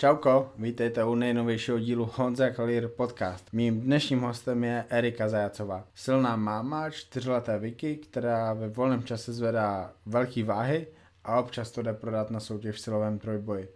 [0.00, 3.52] Čauko, vítejte u nejnovějšího dílu Honza Kalír podcast.
[3.52, 5.84] Mým dnešním hostem je Erika Zajacová.
[5.94, 10.86] Silná máma čtyřleté Vicky, která ve volném čase zvedá velké váhy
[11.24, 13.68] a občas to jde prodat na soutěž v silovém trojboji.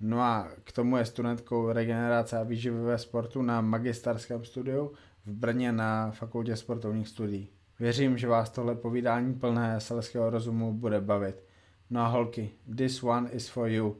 [0.00, 4.92] No a k tomu je studentkou regenerace a výživy ve sportu na magisterském studiu
[5.26, 7.48] v Brně na Fakultě sportovních studií.
[7.80, 11.44] Věřím, že vás tohle povídání plné selského rozumu bude bavit.
[11.90, 13.96] No a holky, this one is for you.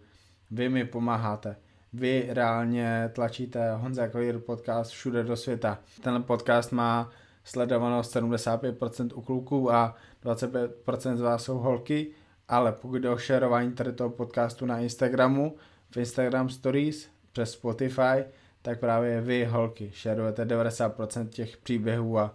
[0.51, 1.57] Vy mi pomáháte.
[1.97, 5.79] Vy reálně tlačíte Honza Clear podcast všude do světa.
[6.03, 7.11] Tenhle podcast má
[7.45, 12.11] sledovanost 75% u kluků a 25% z vás jsou holky,
[12.49, 15.57] ale pokud jde o šerování tady toho podcastu na Instagramu,
[15.91, 18.25] v Instagram Stories, přes Spotify,
[18.63, 22.35] tak právě vy, holky, šerujete 90% těch příběhů a,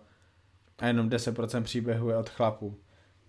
[0.78, 2.76] a jenom 10% příběhů je od chlapů.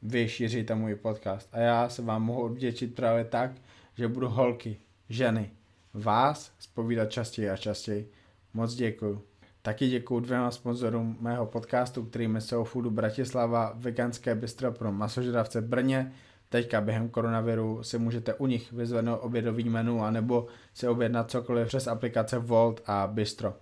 [0.03, 3.51] Vy šíříte můj podcast a já se vám mohu odvděčit právě tak,
[3.95, 4.77] že budu holky,
[5.09, 5.51] ženy,
[5.95, 8.11] vás spovídat častěji a častěji.
[8.55, 9.23] Moc děkuju.
[9.63, 16.13] Taky děkuji dvěma sponzorům mého podcastu, kterými jsou Foodu Bratislava, veganské bistro pro masožravce Brně.
[16.49, 21.87] Teďka během koronaviru si můžete u nich vyzvednout obědový menu anebo si objednat cokoliv přes
[21.87, 23.55] aplikace Volt a Bistro.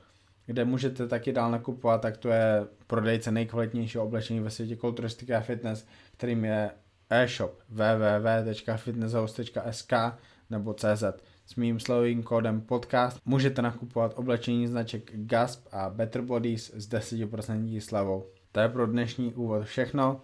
[0.46, 5.40] Kde můžete taky dál nakupovat, tak to je prodejce nejkvalitnějšího oblečení ve světě kulturistiky a
[5.40, 6.70] fitness, kterým je
[7.10, 9.92] e-shop www.fitnesshouse.sk
[10.50, 11.04] nebo CZ.
[11.48, 17.80] S mým slovým kódem podcast můžete nakupovat oblečení značek Gasp a Better Bodies s 10%
[17.80, 18.26] slevou.
[18.52, 20.20] To je pro dnešní úvod všechno.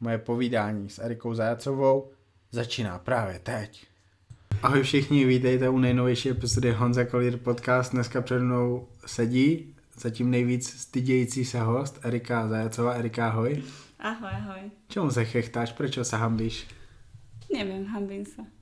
[0.00, 2.10] Moje povídání s Erikou Zajacovou
[2.50, 3.86] začíná právě teď.
[4.62, 7.92] Ahoj všichni, vítejte u nejnovější epizody Honza Collier podcast.
[7.92, 12.92] Dneska před mnou sedí zatím nejvíc stydějící se host Erika Zajacová.
[12.92, 13.62] Erika, ahoj.
[13.98, 14.60] Ahoj, ahoj.
[14.88, 15.72] Čemu se chechtáš?
[15.72, 16.66] Prečo sa hambíš?
[17.52, 18.61] Nevím, hambím se.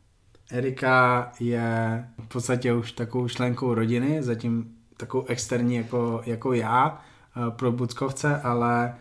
[0.50, 7.02] Erika je v podstatě už takovou členkou rodiny, zatím takovou externí jako, jako já
[7.36, 8.94] eh, pro Buckovce, ale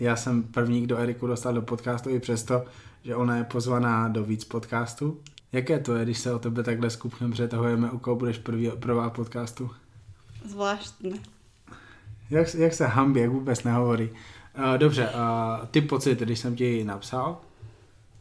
[0.00, 2.64] já jsem první, kdo Eriku dostal do podcastu i přesto,
[3.04, 5.20] že ona je pozvaná do víc podcastů.
[5.52, 9.10] Jaké to je, když se o tebe takhle skupkem přetahujeme, u koho budeš první, prvá
[9.10, 9.70] podcastu?
[10.44, 11.10] Zvláštné.
[12.30, 14.10] Jak, jak se hambí, jak vůbec nehovorí.
[14.10, 17.40] Uh, dobře, uh, ty pocity, když jsem ti napsal,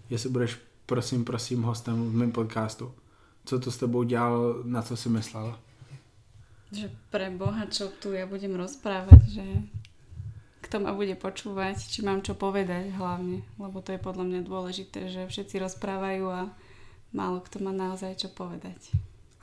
[0.09, 0.59] jestli budeš
[0.91, 2.91] prosím, prosím hostem v mém podcastu.
[3.46, 5.59] Co to s tebou dělalo, na co si myslela?
[6.72, 9.44] Že pre Boha, čo tu ja budem rozprávať, že
[10.63, 15.07] kto ma bude počúvať, či mám čo povedať hlavne, lebo to je podľa mňa dôležité,
[15.07, 16.51] že všetci rozprávajú a
[17.16, 18.91] málo kto má naozaj čo povedať.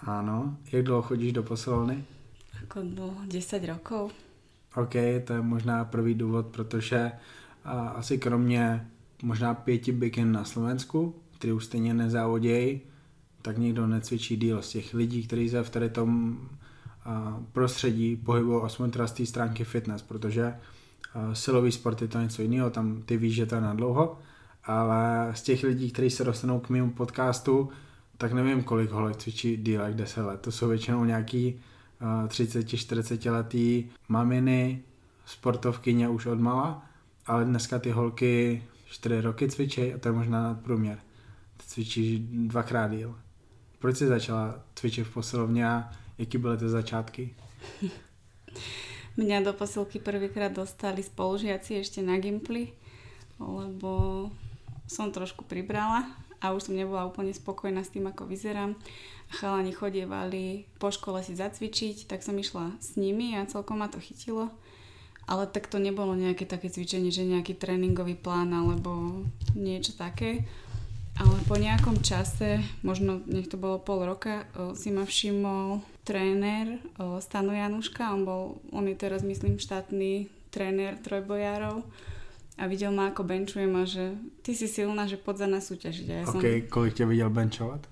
[0.04, 0.56] Áno.
[0.72, 2.04] Jak dlho chodíš do posilovny?
[2.64, 4.12] Ako do 10 rokov.
[4.76, 7.12] OK, to je možná prvý důvod, protože
[7.64, 8.88] a, asi kromě
[9.22, 12.80] možná pěti bikin na Slovensku, který už stejně nezávodějí,
[13.42, 16.38] tak nikdo necvičí díl z těch lidí, kteří se v tady tom
[17.52, 20.54] prostředí pohybují aspoň teda z té stránky fitness, protože
[21.32, 24.18] silový sport je to něco jiného, tam ty víš, že to je na dlouho,
[24.64, 27.68] ale z těch lidí, kteří se dostanou k mému podcastu,
[28.16, 30.40] tak nevím, kolik holek cvičí díl jak 10 let.
[30.40, 31.60] To jsou většinou nějaký
[32.26, 34.82] 30-40 letý maminy,
[35.26, 36.86] sportovkyně už od mala,
[37.26, 40.98] ale dneska ty holky 4 roky cvičí a to je možná nadprůměr
[41.68, 43.14] cvičíš dvakrát díl.
[43.78, 47.34] Proč jsi začala cvičit v posilovně a jaký byly ty začátky?
[49.16, 52.70] Mňa do posilky prvýkrát dostali spolužiaci ešte na Gimply,
[53.42, 54.30] lebo
[54.86, 56.06] som trošku pribrala
[56.38, 58.78] a už som nebola úplne spokojná s tým, ako vyzerám.
[59.34, 63.98] Chalani chodievali po škole si zacvičiť, tak som išla s nimi a celkom ma to
[63.98, 64.54] chytilo.
[65.26, 69.22] Ale tak to nebolo nejaké také cvičenie, že nejaký tréningový plán alebo
[69.58, 70.46] niečo také.
[71.18, 74.46] Ale po nejakom čase, možno nech to bolo pol roka,
[74.78, 76.78] si ma všimol tréner
[77.18, 81.82] Stano Januška, on, bol, on je teraz myslím štátny tréner trojbojárov
[82.58, 84.14] a videl ma ako benčujem a že
[84.46, 86.06] ty si silná, že poď za nás súťažiť.
[86.10, 86.70] A ja OK, som...
[86.70, 87.82] kolik ťa videl benčovať?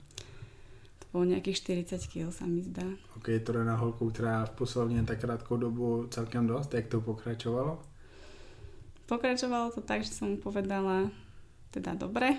[1.03, 2.87] To bolo nejakých 40 kg sa mi zdá.
[3.19, 6.83] OK, to je na holku, ktorá v poslední tak krátkou dobu celkem dosť.
[6.83, 7.79] Jak to pokračovalo?
[9.07, 11.15] Pokračovalo to tak, že som mu povedala
[11.71, 12.35] teda dobre,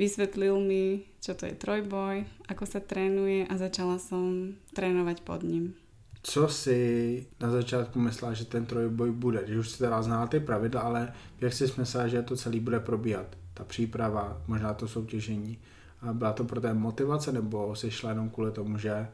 [0.00, 5.76] Vysvetlil mi, čo to je trojboj, ako sa trénuje a začala som trénovať pod ním.
[6.24, 6.80] Co si
[7.40, 9.44] na začátku myslela, že ten trojboj bude?
[9.44, 12.80] Když už si teda znala ty pravidla, ale jak si myslela, že to celý bude
[12.80, 13.36] probíhat?
[13.54, 15.58] Ta příprava, možná to soutěžení.
[16.00, 19.08] A byla to pro té motivace, nebo si šla jenom kvůli tomu, že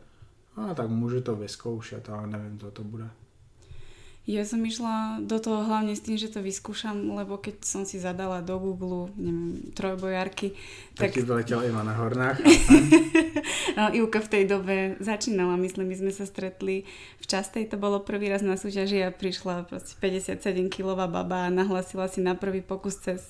[0.57, 3.11] a tak můžu to vyzkoušet, ale nevím, co to bude.
[4.27, 8.03] Ja som išla do toho hlavne s tým, že to vyskúšam, lebo keď som si
[8.03, 10.51] zadala do Google, neviem, trojbojarky,
[10.99, 11.15] tak...
[11.15, 12.43] Tak ti vyletela Iva na hornách.
[13.79, 16.83] no, Ivka v tej dobe začínala, myslím, my sme sa stretli
[17.23, 20.43] v častej, to bolo prvý raz na súťaži a prišla proste 57
[20.75, 23.23] kilová baba a nahlasila si na prvý pokus cez,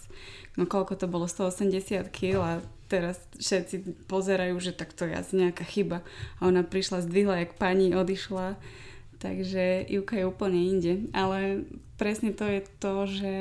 [0.57, 2.53] no koľko to bolo, 180 kg a
[2.89, 6.01] teraz všetci pozerajú, že tak to je asi nejaká chyba.
[6.41, 8.57] A ona prišla, zdvihla jak pani, odišla
[9.17, 11.09] Takže Ivka je úplne inde.
[11.17, 11.65] Ale
[11.97, 13.35] presne to je to, že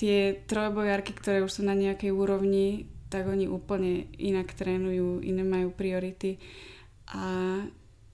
[0.00, 5.68] tie trojbojárky, ktoré už sú na nejakej úrovni, tak oni úplne inak trénujú, iné majú
[5.74, 6.40] priority.
[7.12, 7.58] A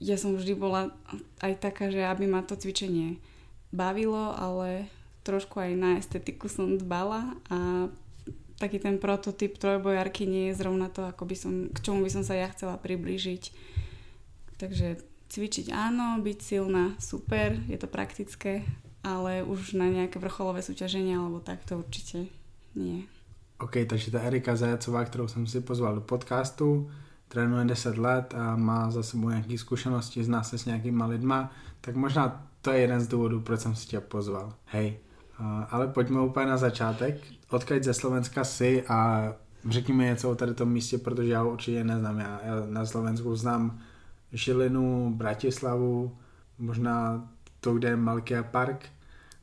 [0.03, 0.91] ja som vždy bola
[1.39, 3.23] aj taká, že aby ma to cvičenie
[3.71, 4.91] bavilo, ale
[5.23, 7.87] trošku aj na estetiku som dbala a
[8.57, 12.23] taký ten prototyp trojbojárky nie je zrovna to, ako by som, k čomu by som
[12.25, 13.53] sa ja chcela priblížiť.
[14.57, 18.63] Takže Cvičiť áno, byť silná super, je to praktické,
[19.03, 22.31] ale už na nejaké vrcholové súťaženie alebo tak to určite
[22.75, 23.03] nie.
[23.59, 26.91] OK, takže ta Erika Zajacová, kterou jsem si pozval do podcastu,
[27.27, 31.51] trénuje 10 let a má za sebou nějaké zkušenosti, zná se s nějakýma lidma,
[31.81, 34.53] tak možná to je jeden z důvodů, proč jsem si tě pozval.
[34.65, 34.97] Hej,
[35.69, 37.21] ale pojďme úplně na začátek.
[37.49, 39.33] Odkud ze Slovenska si a
[39.69, 42.19] řekni mi něco o tady tom místě, protože já ho určitě neznám.
[42.19, 43.79] Já, já na Slovensku znám
[44.33, 46.17] Žilinu, Bratislavu,
[46.57, 47.29] možná
[47.59, 48.89] to, kde je Malkia Park,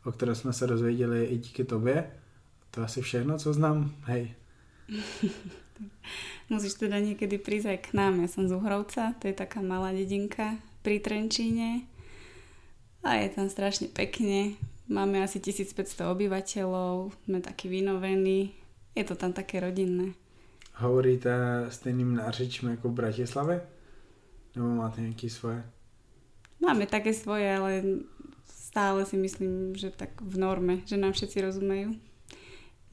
[0.05, 2.11] o kterém jsme se dozvěděli i díky tobě.
[2.71, 3.95] To asi všechno, co znám.
[4.05, 4.35] Hej.
[6.53, 8.21] Musíš teda niekedy prísť aj k nám.
[8.21, 11.89] Ja som z Uhrovca, to je taká malá dedinka pri Trenčíne.
[13.01, 14.61] A je tam strašne pekne.
[14.85, 18.53] Máme asi 1500 obyvateľov, sme takí vynovení.
[18.93, 20.13] Je to tam také rodinné.
[20.75, 21.31] Hovoríte
[21.71, 23.55] stejným nářečím ako v Bratislave?
[24.55, 25.63] Nebo máte nejaké svoje?
[26.63, 27.83] Máme také svoje, ale
[28.47, 31.95] stále si myslím, že tak v norme, že nám všetci rozumejú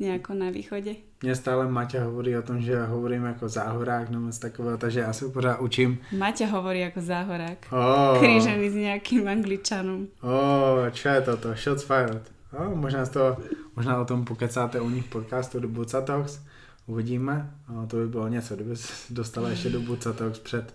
[0.01, 0.95] nejako na východe.
[1.23, 5.13] Mně stále Maťa hovorí o tom, že hovorím jako záhorák nebo z takového, takže já
[5.13, 5.97] se pořád učím.
[6.17, 7.57] Maťa hovorí jako záhorák.
[7.71, 8.19] Oh.
[8.19, 10.07] Krížený s nějakým angličanom.
[10.21, 11.53] Oh, čo je toto?
[11.53, 12.31] Shots fired.
[12.57, 13.37] Oh, možná, z toho,
[13.75, 16.39] možná o tom pokecáte u nich podcastu do Buca Talks.
[16.85, 17.53] Uvidíme.
[17.69, 20.73] Oh, to by bylo něco, kdyby se dostala ještě do Buca Talks před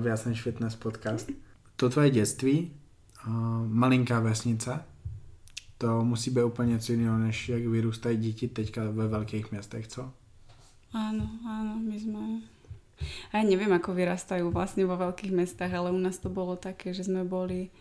[0.00, 1.30] viac než fitness podcast.
[1.76, 2.72] To tvoje dětství,
[3.66, 4.84] malinká vesnice,
[5.78, 10.12] to musí být úplně něco než jak vyrůstají děti teďka ve velkých městech, co?
[10.94, 12.22] Áno, áno, my sme...
[13.34, 16.94] A ja neviem, ako vyrastajú vlastne vo veľkých mestách, ale u nás to bolo také,
[16.94, 17.74] že sme boli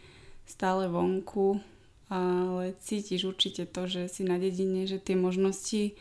[0.50, 1.62] stále vonku,
[2.10, 5.94] ale cítiš určite to, že si na dedine, že tie možnosti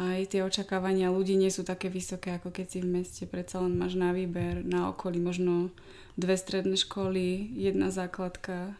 [0.00, 3.22] aj tie očakávania ľudí nie sú také vysoké, ako keď si v meste.
[3.28, 5.68] Predsa len máš na výber, na okolí možno
[6.16, 8.72] dve stredné školy, jedna základka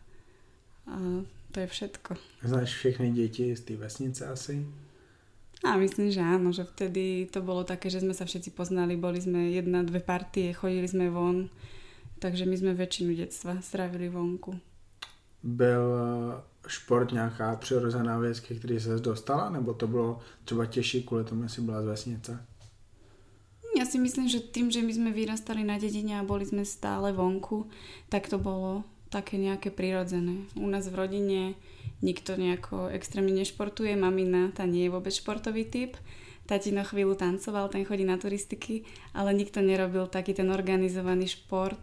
[0.88, 0.97] a
[1.53, 2.17] to je všetko.
[2.43, 4.64] Znáš všechny deti z tej vesnice asi?
[5.62, 9.23] A myslím, že áno, že vtedy to bolo také, že sme sa všetci poznali, boli
[9.23, 11.53] sme jedna, dve partie, chodili sme von,
[12.19, 14.58] takže my sme väčšinu detstva strávili vonku.
[15.43, 15.83] Byl
[16.67, 21.43] šport nějaká přirozená věc, ke který se dostala, nebo to bylo třeba těžší kvůli tomu,
[21.43, 22.47] jestli byla z vesnice?
[23.73, 27.09] Ja si myslím, že tým, že my sme vyrastali na dedine a boli sme stále
[27.17, 27.73] vonku,
[28.12, 30.44] tak to bolo také nejaké prirodzené.
[30.61, 31.41] U nás v rodine
[32.05, 35.97] nikto nejako extrémne nešportuje, mamina, tá nie je vôbec športový typ,
[36.44, 38.85] tatino chvíľu tancoval, ten chodí na turistiky,
[39.17, 41.81] ale nikto nerobil taký ten organizovaný šport.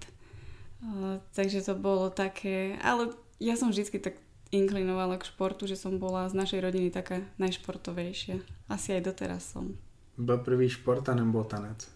[1.34, 4.20] takže to bolo také, ale ja som vždy tak
[4.52, 8.44] inklinovala k športu, že som bola z našej rodiny taká najšportovejšia.
[8.68, 9.78] Asi aj doteraz som.
[10.18, 11.88] Byl prvý šport a nebo tanec?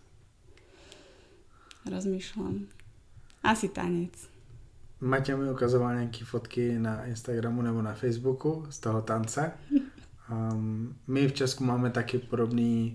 [1.83, 2.71] Rozmýšľam.
[3.43, 4.15] Asi tanec.
[5.03, 9.51] Maťa mi ukazoval nějaké fotky na Instagramu nebo na Facebooku z toho tance.
[10.31, 12.91] Um, my v Česku máme taky podobné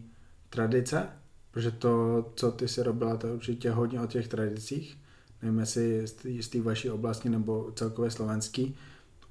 [0.48, 1.08] tradice,
[1.50, 4.98] protože to, co ty si robila, to je určitě hodně o těch tradicích.
[5.42, 6.06] Nevím, jestli
[6.42, 8.76] z té vaší oblasti nebo celkově slovenský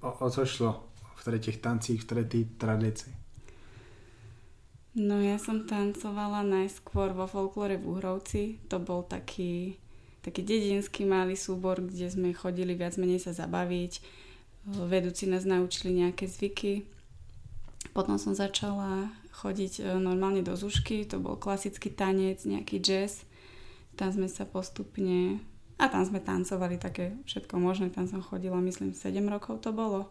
[0.02, 0.84] o, o co šlo
[1.16, 3.16] v tady těch tancích, v tady té tradici?
[4.98, 8.58] No ja som tancovala najskôr vo folklore v Uhrovci.
[8.66, 9.78] To bol taký,
[10.26, 14.02] taký dedinský malý súbor, kde sme chodili viac menej sa zabaviť.
[14.66, 16.90] Vedúci nás naučili nejaké zvyky.
[17.94, 23.22] Potom som začala chodiť e, normálne do Zušky, to bol klasický tanec, nejaký jazz.
[23.94, 25.38] Tam sme sa postupne
[25.78, 30.10] a tam sme tancovali také všetko možné, tam som chodila, myslím, 7 rokov to bolo.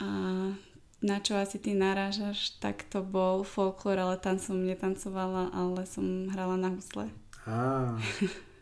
[0.00, 0.08] A
[1.00, 6.28] na čo asi ty narážaš, tak to bol folklor, ale tam som netancovala, ale som
[6.32, 7.12] hrala na husle.
[7.44, 8.00] Ah.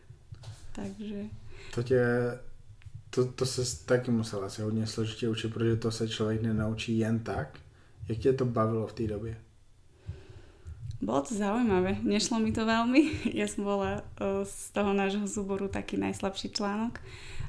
[0.75, 1.31] Takže...
[1.75, 1.99] To tě
[3.09, 7.19] to, to se taky musel asi hodně složitě učit, protože to se člověk nenaučí jen
[7.19, 7.59] tak.
[8.07, 9.37] Jak tě to bavilo v té době?
[10.99, 12.03] Bolo to zaujímavé.
[12.03, 13.01] Nešlo mi to veľmi.
[13.39, 14.03] Ja som bola
[14.43, 16.99] z toho nášho súboru taký najslabší článok,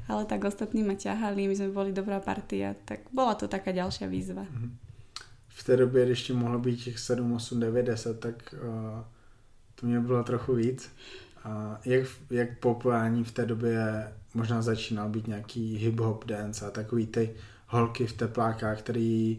[0.07, 4.07] ale tak ostatní ma ťahali, my sme boli dobrá partia, tak bola to taká ďalšia
[4.07, 4.47] výzva.
[4.47, 4.71] Mhm.
[5.51, 9.05] V té době, když mohlo být těch 7, 8, 9, 10, tak uh,
[9.75, 10.91] to mě bylo trochu víc.
[11.45, 17.07] A jak, jak populární v té době možná začínal být nějaký hip-hop dance a takový
[17.07, 17.31] ty
[17.67, 19.39] holky v teplákách, který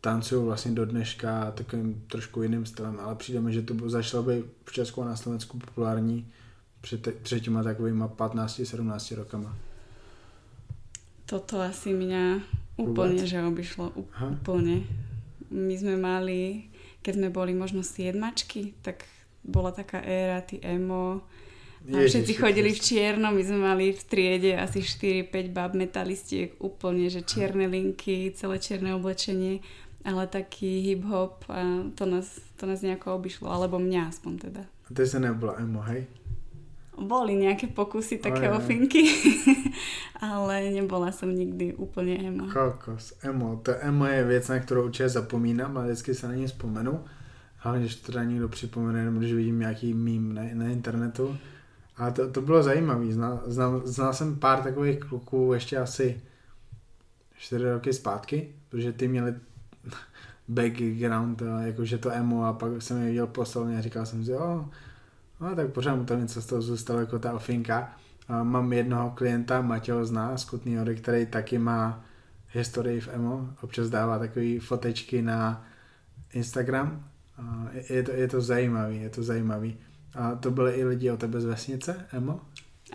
[0.00, 4.44] tancují vlastně do dneška takovým trošku jiným stylem, ale přijde mi, že to začalo být
[4.64, 6.26] v Česku a na Slovensku populární
[6.80, 7.08] před,
[7.40, 9.56] těma takovýma 15-17 rokama.
[11.30, 12.42] Toto asi mňa
[12.74, 13.94] úplne, že obišlo.
[14.18, 14.82] Úplne.
[15.54, 16.66] My sme mali,
[17.06, 19.06] keď sme boli možno siedmačky, tak
[19.46, 21.22] bola taká éra, ty emo,
[21.80, 27.08] tam všetci chodili v čiernom, my sme mali v triede asi 4-5 bab metalistiek, úplne,
[27.08, 29.64] že čierne linky, celé čierne oblečenie,
[30.04, 34.62] ale taký hip-hop a to nás, to nás nejako obišlo, alebo mňa aspoň teda.
[34.64, 36.08] A ty sa nebola emo, hej?
[37.00, 39.08] Boli nejaké pokusy, také Oj, ofinky,
[40.20, 42.44] ale nebola som nikdy úplne emo.
[42.52, 43.56] Kokos, emo.
[43.64, 47.04] To emo je věc, na kterou určitě zapomínám, ale vždycky se na ní vzpomenu.
[47.56, 51.36] Hlavně, když to teda někdo připomene, nebo když vidím nějaký mím na, na internetu,
[51.96, 53.12] a to, to bylo zajímavé.
[53.12, 56.20] Znal, znal, znal jsem pár takových kluků ještě asi
[57.36, 59.34] 4 roky zpátky, protože ty měli
[60.50, 64.68] background, jakože to emo a pak jsem je viděl posledně a říkal jsem si, jo,
[65.40, 67.96] no tak pořád mu tam něco z toho zůstalo jako ta ofinka.
[68.28, 72.04] A mám jednoho klienta, Matěho zná, z Kutný hory, který taky má
[72.48, 75.66] historii v emo, občas dává takové fotečky na
[76.32, 77.04] Instagram.
[77.38, 79.76] A je, to, je to zajímavý, je to zajímavý.
[80.14, 82.40] A to byli i lidi o tebe z vesnice, Emo?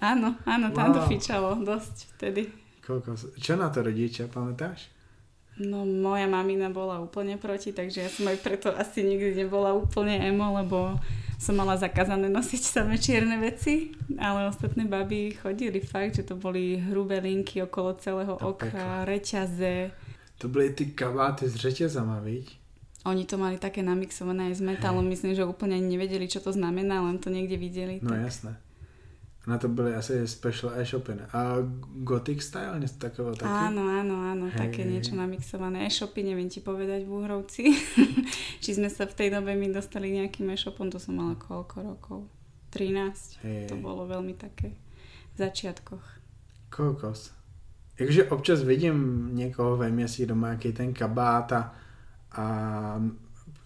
[0.03, 0.95] Áno, áno, tam wow.
[0.99, 2.51] to fičalo dosť vtedy.
[2.83, 4.91] Koľko, čo na to rodičia, pamätáš?
[5.55, 10.19] No moja mamina bola úplne proti, takže ja som aj preto asi nikdy nebola úplne
[10.19, 10.99] emo, lebo
[11.39, 16.75] som mala zakázané nosiť samé čierne veci, ale ostatné baby chodili fakt, že to boli
[16.79, 19.07] hrubé linky okolo celého to oka, pekla.
[19.07, 19.95] reťaze.
[20.43, 22.51] To byly ty kabáty s řeťazama, viď?
[23.05, 26.49] Oni to mali také namixované aj s metalom, myslím, že úplne ani nevedeli, čo to
[26.51, 28.01] znamená, len to niekde videli.
[28.01, 28.27] No tak...
[28.27, 28.51] jasné.
[29.47, 31.13] Na to byly asi special e-shopy.
[31.33, 31.55] A
[31.95, 33.51] Gothic style něco takového taky?
[33.51, 34.57] Áno, áno, áno, hey.
[34.57, 35.85] také niečo namixované.
[35.85, 37.63] E-shopy, neviem ti povedať v Úhrovci.
[38.63, 42.19] Či sme sa v tej dobe my dostali nejakým e-shopom, to som mala koľko rokov?
[42.73, 43.45] 13.
[43.45, 43.69] Hey.
[43.69, 44.73] To bolo veľmi také
[45.33, 46.05] v začiatkoch.
[46.73, 47.31] Kokos.
[47.99, 51.75] Jakože občas vidím někoho ve městě doma, jaký ten kabát a
[52.37, 53.01] a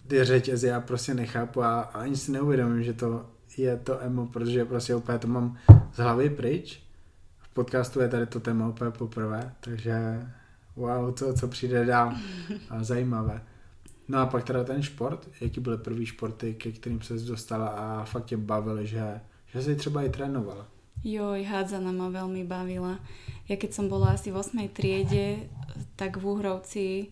[0.06, 3.26] ty řetězy já prostě nechápu a, a ani si neuvědomím, že to
[3.58, 5.56] je to emo, protože prostě úplně to mám
[5.92, 6.82] z hlavy pryč.
[7.38, 10.26] V podcastu je tady to téma úplně poprvé, takže
[10.76, 12.14] wow, co, co přijde dál.
[12.80, 13.42] Zajímavé.
[14.08, 18.04] No a pak teda ten šport, jaký byly první športy, ke kterým se dostala a
[18.04, 20.66] fakt tě bavili, že, že si třeba i trénovala?
[21.00, 23.00] Joj, hádzana ma veľmi bavila.
[23.48, 24.68] Ja keď som bola asi v 8.
[24.68, 25.48] triede,
[25.96, 27.08] tak v Úhrovci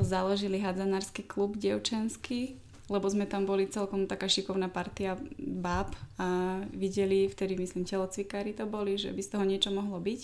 [0.00, 7.28] založili hadzanársky klub dievčenský, lebo sme tam boli celkom taká šikovná partia báb a videli,
[7.28, 10.20] vtedy myslím telocvikári to boli, že by z toho niečo mohlo byť,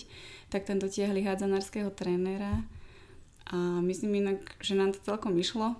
[0.49, 2.65] tak ten dotiahli hadzanárskeho trénera
[3.45, 5.77] a myslím inak, že nám to celkom išlo,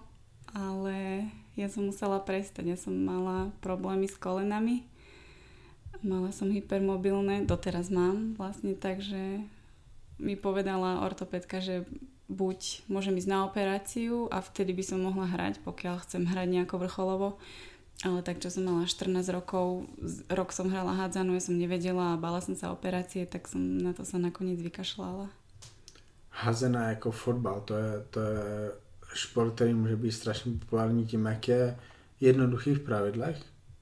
[0.54, 1.28] ale
[1.58, 4.86] ja som musela prestať, ja som mala problémy s kolenami,
[6.06, 9.42] mala som hypermobilné, doteraz mám vlastne, takže
[10.22, 11.90] mi povedala ortopedka, že
[12.30, 16.76] buď môžem ísť na operáciu a vtedy by som mohla hrať, pokiaľ chcem hrať nejako
[16.82, 17.30] vrcholovo.
[18.04, 19.88] Ale tak čo som mala 14 rokov,
[20.28, 23.96] rok som hrala hádzanú, ja som nevedela a bala som sa operácie, tak som na
[23.96, 25.32] to sa nakoniec vykašľala.
[26.30, 28.72] Házená jako fotbal, to je, to je
[29.14, 31.78] šport, který může být strašně populární tím, jak je
[32.20, 33.38] jednoduchý v pravidlech,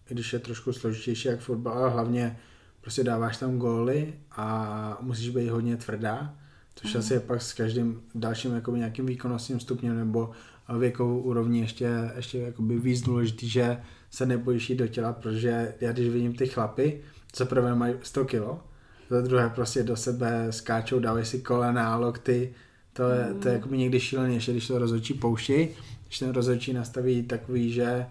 [0.09, 2.39] i když je trošku složitější jak fotbal, ale hlavně
[2.81, 6.37] prostě dáváš tam góly a musíš být hodně tvrdá
[6.75, 10.31] Což asi je pak s každým dalším jakoby nějakým výkonnostním stupněm nebo
[10.79, 13.77] věkovou úrovní ještě, ještě jakoby víc důležitý, že
[14.11, 17.01] se nebojíš do těla, protože já když vidím ty chlapy,
[17.31, 18.63] co prvé mají 100 kilo,
[19.09, 22.53] za druhé prostě do sebe skáčou, dávají si kolena, lokty,
[22.93, 23.39] to je, mm.
[23.39, 25.69] to je jakoby někdy šílenější, když to rozhodčí pouštějí,
[26.05, 28.05] když ten rozhodčí nastaví takový, že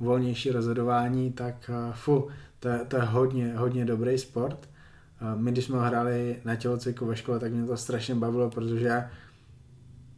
[0.00, 2.28] volnější rozhodování, tak uh, fu,
[2.60, 4.68] to je, to je hodně, hodně dobrý sport
[5.34, 9.04] my když jsme hráli na tělocviku ve škole, tak mě to strašně bavilo, protože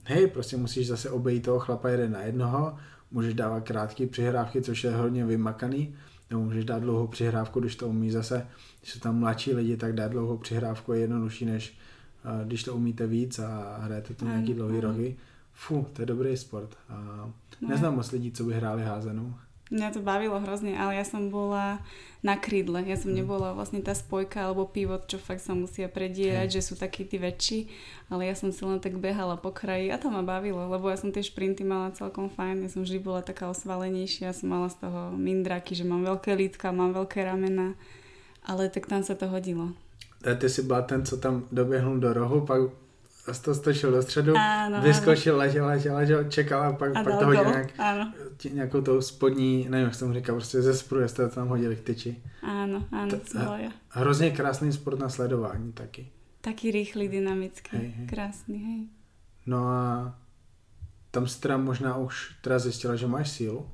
[0.05, 2.77] hej, prostě musíš zase obejít toho chlapa jeden na jednoho,
[3.11, 5.95] můžeš dávat krátké přihrávky, což je hodně vymakaný,
[6.31, 8.47] nebo můžeš dát dlouhou přihrávku, když to umí zase,
[8.81, 11.79] když jsou tam mladší lidi, tak dát dlouhou přihrávku je jednodušší, než
[12.25, 15.17] a když to umíte víc a hrajete to nějaký dlouhý roky,
[15.53, 16.77] fu, to je dobrý sport.
[16.89, 17.31] A
[17.69, 19.35] neznám moc lidí, co by hráli házenou.
[19.73, 21.81] Mňa to bavilo hrozne, ale ja som bola
[22.21, 22.85] na krídle.
[22.85, 23.17] Ja som mm.
[23.21, 26.55] nebola vlastne tá spojka alebo pivot, čo fakt sa musia predierať, hey.
[26.61, 27.73] že sú takí tí väčší.
[28.13, 31.01] Ale ja som si len tak behala po kraji a to ma bavilo, lebo ja
[31.01, 32.65] som tie šprinty mala celkom fajn.
[32.65, 36.69] Ja som vždy bola taká osvalenejšia, som mala z toho mindraky, že mám veľké lítka,
[36.69, 37.73] mám veľké ramena.
[38.45, 39.73] Ale tak tam sa to hodilo.
[40.25, 42.84] A ty si byla ten, co tam doběhnul do rohu, pak
[43.33, 47.27] to stočil do středu, áno, vyskočil, ležel, ležel, ležel, čekal a pak, a pak to
[47.27, 47.73] hodil nějak,
[48.37, 51.81] tí, nějakou tou spodní, nevím, jak jsem říkal, prostě ze spruje jste tam hodili k
[51.81, 52.23] tyči.
[52.43, 53.73] Áno, áno, to ja.
[53.89, 56.13] Hrozně krásný sport na sledování taky.
[56.41, 58.07] Taký rýchly, dynamický, hej, hej.
[58.07, 58.81] krásný, hej.
[59.47, 60.15] No a
[61.11, 63.69] tam si teda možná už teda zjistila, že máš sílu.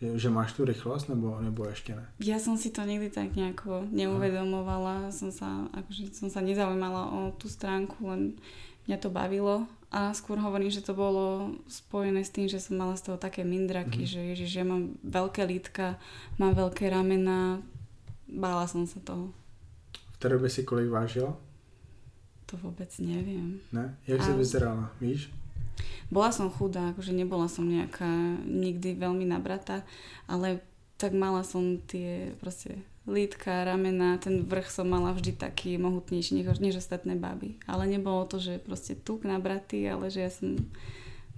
[0.00, 2.08] Že máš tu rýchlosť, nebo, nebo ešte ne?
[2.24, 5.12] Ja som si to nikdy tak nejako neuvedomovala.
[5.12, 8.40] Som sa, akože som sa nezaujímala o tú stránku, len
[8.88, 9.68] mňa to bavilo.
[9.92, 13.44] A skôr hovorím, že to bolo spojené s tým, že som mala z toho také
[13.44, 14.08] mindraky, mm.
[14.08, 16.00] že ježiš, ja mám veľké lítka,
[16.40, 17.60] mám veľké ramena.
[18.24, 19.34] Bála som sa toho.
[20.14, 21.34] V tej dobe si kolik vážila?
[22.48, 23.60] To vôbec neviem.
[23.74, 23.98] Ne?
[24.06, 25.28] Jak si vyzerala, víš?
[26.10, 28.08] Bola som chudá, akože nebola som nejaká
[28.44, 29.86] nikdy veľmi nabratá,
[30.26, 30.60] ale
[31.00, 36.60] tak mala som tie proste lítka, ramena, ten vrch som mala vždy taký mohutnejší než,
[36.60, 37.56] než ostatné baby.
[37.64, 40.60] Ale nebolo to, že proste tuk nabratý, ale že ja som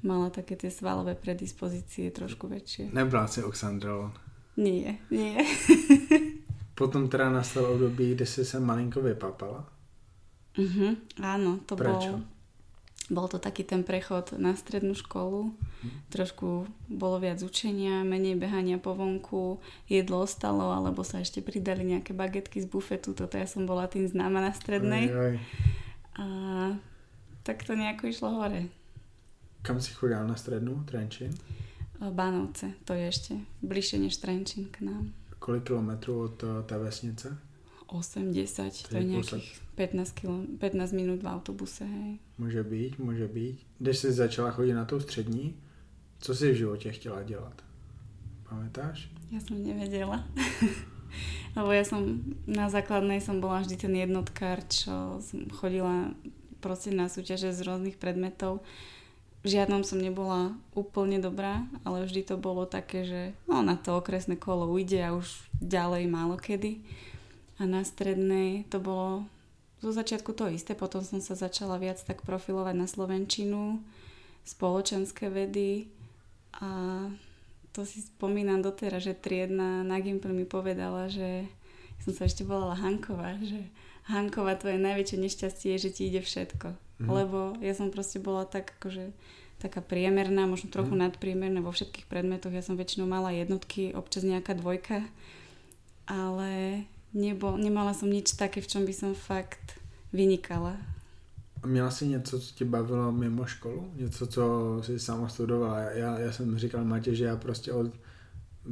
[0.02, 2.90] mala také tie svalové predispozície trošku väčšie.
[2.90, 4.10] Nebrala si Oxandrolon?
[4.58, 5.38] Nie, nie.
[6.78, 9.62] Potom teda nastalo období, kde si sa malinko vypapala?
[10.58, 12.18] Uh-huh, áno, to Prečo?
[12.18, 12.41] bol
[13.12, 15.52] bol to taký ten prechod na strednú školu.
[16.08, 22.16] Trošku bolo viac učenia, menej behania po vonku, jedlo ostalo, alebo sa ešte pridali nejaké
[22.16, 23.12] bagetky z bufetu.
[23.12, 25.12] Toto ja som bola tým známa na strednej.
[25.12, 25.34] Aj, aj.
[26.16, 26.24] A
[27.44, 28.72] tak to nejako išlo hore.
[29.62, 30.82] Kam si chodila na strednú?
[30.88, 31.36] Trenčín?
[32.02, 35.14] Bánovce, to je ešte bližšie než Trenčín k nám.
[35.38, 37.38] Kolik kilometrů od eh, té vesnice?
[37.92, 42.18] 8, 10, to je nejakých 15, kilo, 15 minút v autobuse, hej.
[42.38, 43.58] Může být, může být.
[43.78, 45.54] Když jsi začala chodit na tou střední,
[46.18, 47.62] co jsi v životě chtěla dělat?
[48.52, 49.08] Pamätáš?
[49.32, 50.28] Ja som nevedela.
[51.56, 56.12] Lebo ja som na základnej som bola vždy ten jednotkár, čo som chodila
[56.60, 58.60] proste na súťaže z rôznych predmetov.
[59.42, 63.98] V žiadnom som nebola úplne dobrá, ale vždy to bolo také, že no, na to
[63.98, 65.26] okresné kolo ujde a už
[65.58, 66.78] ďalej málo kedy.
[67.62, 69.30] A na strednej to bolo
[69.78, 73.78] zo začiatku to isté, potom som sa začala viac tak profilovať na Slovenčinu,
[74.42, 75.86] spoločenské vedy
[76.58, 77.06] a
[77.70, 81.46] to si spomínam doteraz, že triedna na Gimpel mi povedala, že
[82.02, 83.70] som sa ešte volala Hanková, že
[84.10, 86.74] Hanková tvoje najväčšie nešťastie je, že ti ide všetko.
[87.02, 87.08] Mm.
[87.08, 89.14] Lebo ja som proste bola tak akože
[89.62, 91.00] taká priemerná, možno trochu mm.
[91.06, 92.50] nadpriemerná vo všetkých predmetoch.
[92.50, 95.06] Ja som väčšinou mala jednotky, občas nejaká dvojka,
[96.10, 99.80] ale nebo, nemala som nič také, v čom by som fakt
[100.12, 100.76] vynikala.
[101.66, 103.90] Měla jsi něco, co tě bavilo mimo školu?
[103.96, 104.42] Něco, co
[104.82, 105.80] jsi sama studovala?
[105.80, 107.86] Já, já jsem říkal Matě, že já prostě od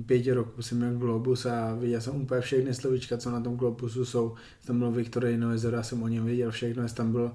[0.06, 4.04] pěti roků jsem měl Globus a viděl jsem úplně všechny slovíčka, co na tom Globusu
[4.04, 4.34] jsou.
[4.64, 7.32] Tam byl Viktorino jezero, já jsem o něm viděl všechno, jestli tam byl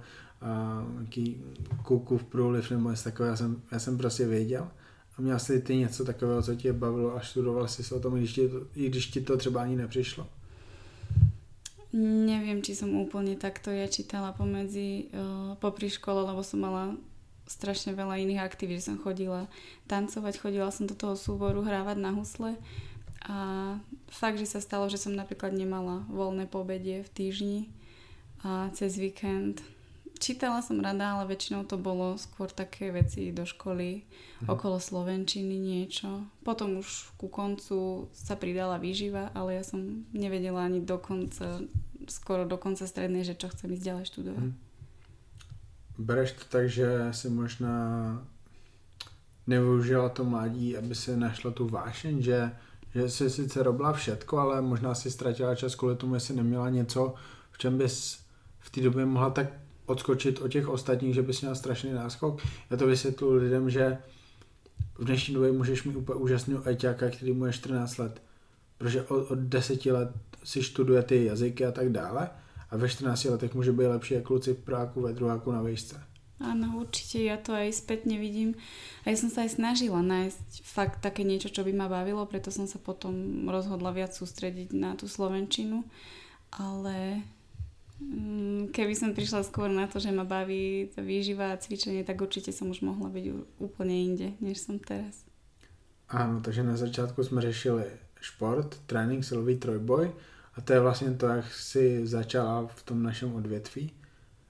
[0.97, 1.41] nějaký
[2.17, 4.67] v průliv nebo něco takového, já jsem, já jsem prostě věděl.
[5.17, 8.19] A měl jsi ty něco takového, co tě bavilo a studoval jsi o tom, i
[8.19, 10.27] když ti to, i když ti to třeba ani nepřišlo?
[11.95, 16.99] Neviem, či som úplne takto ja čítala pomedzi, uh, popri škole, lebo som mala
[17.47, 19.47] strašne veľa iných aktivít, som chodila
[19.87, 22.59] tancovať, chodila som do toho súboru hrávať na husle.
[23.25, 23.37] A
[24.11, 27.59] fakt, že sa stalo, že som napríklad nemala voľné pobedie v týždni
[28.43, 29.63] a cez víkend
[30.19, 34.03] čítala som rada, ale väčšinou to bolo skôr také veci do školy,
[34.41, 34.47] mhm.
[34.49, 36.25] okolo Slovenčiny niečo.
[36.43, 41.61] Potom už ku koncu sa pridala výživa, ale ja som nevedela ani do konca,
[42.07, 44.45] skoro do konca strednej, že čo chcem ísť ďalej študovať.
[44.45, 44.55] Mhm.
[45.95, 48.19] Bereš to tak, že si možná
[49.47, 52.51] nevyužila to mladí, aby si našla tu vášeň, že,
[52.91, 57.13] že si sice robila všetko, ale možná si ztratila čas kvůli tomu, jestli neměla něco,
[57.51, 58.19] v čem bys
[58.59, 59.47] v té době mohla tak
[59.85, 62.41] odskočit od těch ostatních, že bys měl strašný náskok.
[62.69, 63.97] Já to vysvětlu lidem, že
[64.97, 68.21] v dnešní době můžeš mít úplně úžasného ajťáka, který mu je 14 let.
[68.77, 70.09] Protože od, od 10 let
[70.43, 72.29] si študuje ty jazyky a tak dále
[72.69, 76.03] a ve 14 letech může být lepší jak kluci v práku, ve druháku na výšce.
[76.35, 78.59] Áno, určite, ja to aj spätne vidím.
[79.07, 82.51] A ja som sa aj snažila nájsť fakt také niečo, čo by ma bavilo, preto
[82.51, 85.87] som sa potom rozhodla viac sústrediť na tú Slovenčinu.
[86.51, 87.23] Ale
[88.71, 92.51] keby som prišla skôr na to, že ma baví tá výživa a cvičenie, tak určite
[92.51, 93.25] som už mohla byť
[93.63, 95.23] úplne inde, než som teraz.
[96.09, 97.83] Ano, takže na začátku jsme řešili
[98.21, 100.11] šport, trénink, silový trojboj
[100.53, 103.91] a to je vlastně to, jak si začala v tom našem odvětví,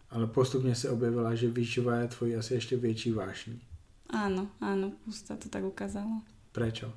[0.10, 3.62] ale postupně se objevila, že výživa je tvojí asi ještě větší vášní.
[4.06, 6.22] Áno, áno, už sa to tak ukázalo.
[6.54, 6.94] Prečo?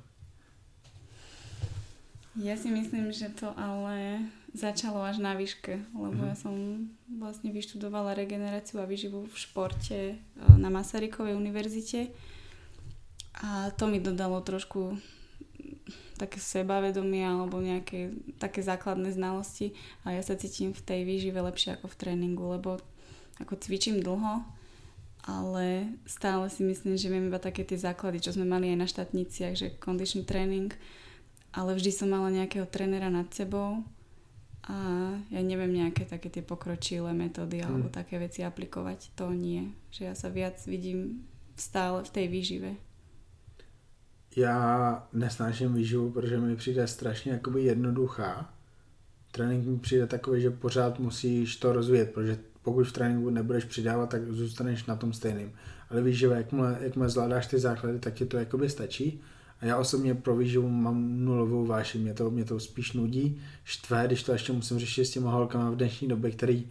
[2.37, 6.29] Ja si myslím, že to ale začalo až na výške, lebo mm-hmm.
[6.33, 6.53] ja som
[7.05, 10.15] vlastne vyštudovala regeneráciu a výživu v športe e,
[10.57, 12.09] na Masarykovej univerzite.
[13.39, 14.97] A to mi dodalo trošku
[16.19, 19.71] také sebavedomie alebo nejaké také základné znalosti.
[20.03, 22.81] A ja sa cítim v tej výžive lepšie ako v tréningu, lebo
[23.39, 24.43] ako cvičím dlho,
[25.23, 28.87] ale stále si myslím, že viem iba také tie základy, čo sme mali aj na
[28.89, 30.75] štátniciach, že condition training,
[31.55, 33.79] ale vždy som mala nejakého trénera nad sebou
[34.67, 34.75] a
[35.31, 37.67] ja neviem nejaké také tie pokročilé metódy hmm.
[37.67, 39.15] alebo také veci aplikovať.
[39.15, 39.71] To nie.
[39.89, 42.71] Že ja sa viac vidím stále v tej výžive.
[44.35, 48.53] Já nesnáším výživu, protože mi přijde strašně jakoby jednoduchá.
[49.31, 54.09] Trénink mi přijde takový, že pořád musíš to rozvíjet, protože pokud v tréninku nebudeš přidávat,
[54.09, 55.51] tak zůstaneš na tom stejným.
[55.89, 59.21] Ale výživa, jakmile, jakmile zvládáš ty základy, tak ti to jakoby stačí.
[59.61, 64.07] A já osobně pro výživu mám nulovou váši, mě to, mě to spíš nudí, štve,
[64.07, 66.67] když to ještě musím řešit s těma holkama v dnešní době, který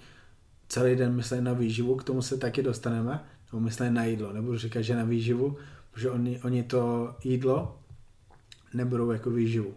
[0.68, 4.58] celý den myslí na výživu, k tomu se taky dostaneme, nebo myslí na jídlo, nebudu
[4.58, 5.56] říkat, že na výživu,
[5.90, 7.78] protože oni, oni to jídlo
[8.74, 9.74] nebudou jako výživu.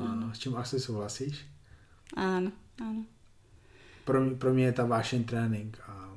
[0.00, 1.46] A s čím asi souhlasíš?
[2.16, 3.06] Áno, áno.
[4.04, 5.78] Pro mě, pro mě je ta vášeň trénink.
[5.86, 6.14] A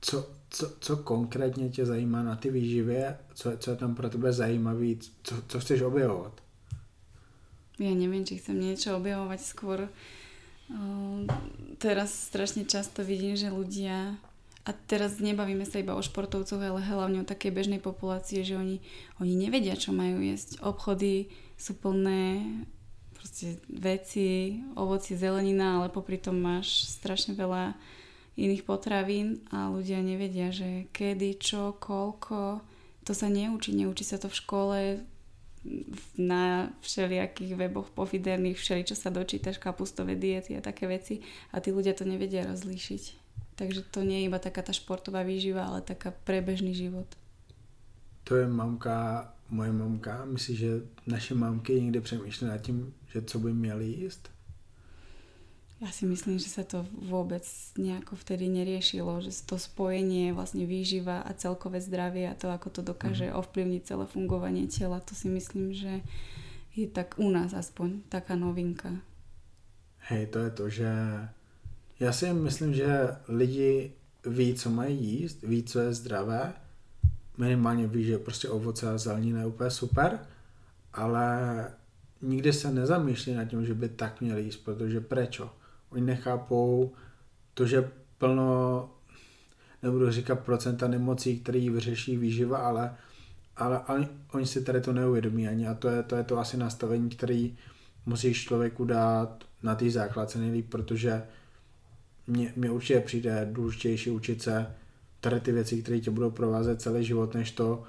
[0.00, 4.32] co, co, co konkrétně tě zajímá na ty výživě, co, co je tam pro tebe
[4.32, 6.42] zajímavý, co, co chceš objevovat?
[7.80, 9.88] Ja neviem, či chcem niečo objavovať skôr.
[11.80, 14.16] teraz strašne často vidím, že ľudia
[14.62, 18.78] a teraz nebavíme sa iba o športovcoch, ale hlavne o takej bežnej populácie, že oni,
[19.18, 20.62] oni nevedia, čo majú jesť.
[20.62, 22.46] Obchody sú plné
[23.18, 27.74] proste veci, ovoci, zelenina, ale popri tom máš strašne veľa
[28.36, 32.64] iných potravín a ľudia nevedia, že kedy, čo, koľko.
[33.02, 34.78] To sa neučí, neučí sa to v škole,
[36.18, 41.22] na všelijakých weboch pofiderných, všeli, čo sa dočítaš, kapustové diety a také veci
[41.54, 43.02] a tí ľudia to nevedia rozlíšiť.
[43.54, 47.06] Takže to nie je iba taká tá športová výživa, ale taká prebežný život.
[48.26, 50.24] To je mamka, moje mamka.
[50.24, 50.70] Myslíš, že
[51.06, 54.30] naše mamky někdy přemýšlí nad tím, že co by měli jíst?
[55.82, 57.42] Ja si myslím, že sa to vôbec
[57.74, 62.80] nejako vtedy neriešilo, že to spojenie vlastne výživa a celkové zdravie a to, ako to
[62.86, 63.34] dokáže mm.
[63.34, 66.06] ovplyvniť celé fungovanie tela, to si myslím, že
[66.78, 68.94] je tak u nás aspoň taká novinka.
[70.06, 70.90] Hej, to je to, že
[72.00, 73.92] já si myslím, že lidi
[74.26, 76.52] ví, co mají jíst, ví, co je zdravé,
[77.38, 80.18] minimálně ví, že prostě ovoce a zelenina je úplně super,
[80.92, 81.26] ale
[82.22, 85.50] nikdy se nezamýšlí nad tím, že by tak měli jíst, protože prečo?
[85.92, 86.92] Oni nechápou
[87.54, 88.90] to, že plno,
[89.82, 92.94] nebudu říkat procenta nemocí, který vyřeší výživa, ale,
[93.56, 96.56] ale, ale oni si tady to neuvědomí ani a to je, to je to asi
[96.56, 97.56] nastavení, který
[98.06, 101.22] musíš člověku dát na té základce nejlíp, protože
[102.26, 104.74] mně, mně určitě přijde důležitější učit se
[105.20, 107.82] tady ty věci, které tě budou provázet celý život, než to,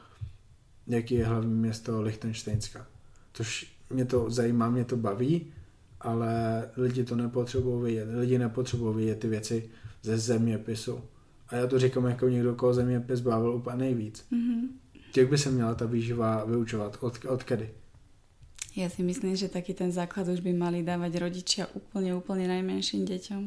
[0.87, 2.87] jaký je hlavní město Lichtensteinska.
[3.33, 5.53] Což mě to zajímá, mě to baví,
[6.03, 8.07] ale lidi to nepotřebují vidět.
[8.19, 9.69] Lidi nepotřebují vidět ty věci
[10.03, 11.01] ze zeměpisu.
[11.49, 14.25] A já to říkám jako někdo, koho zeměpis bavil úplně nejvíc.
[14.31, 14.67] Mm-hmm.
[15.17, 16.97] Jak by se měla ta výživa vyučovat?
[17.01, 17.69] Od, od kedy?
[18.73, 23.05] Ja si myslím, že taký ten základ už by mali dávať rodičia úplne, úplne najmenším
[23.05, 23.43] deťom.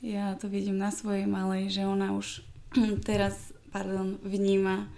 [0.00, 2.40] Ja to vidím na svojej malej, že ona už
[3.08, 4.88] teraz pardon, vníma,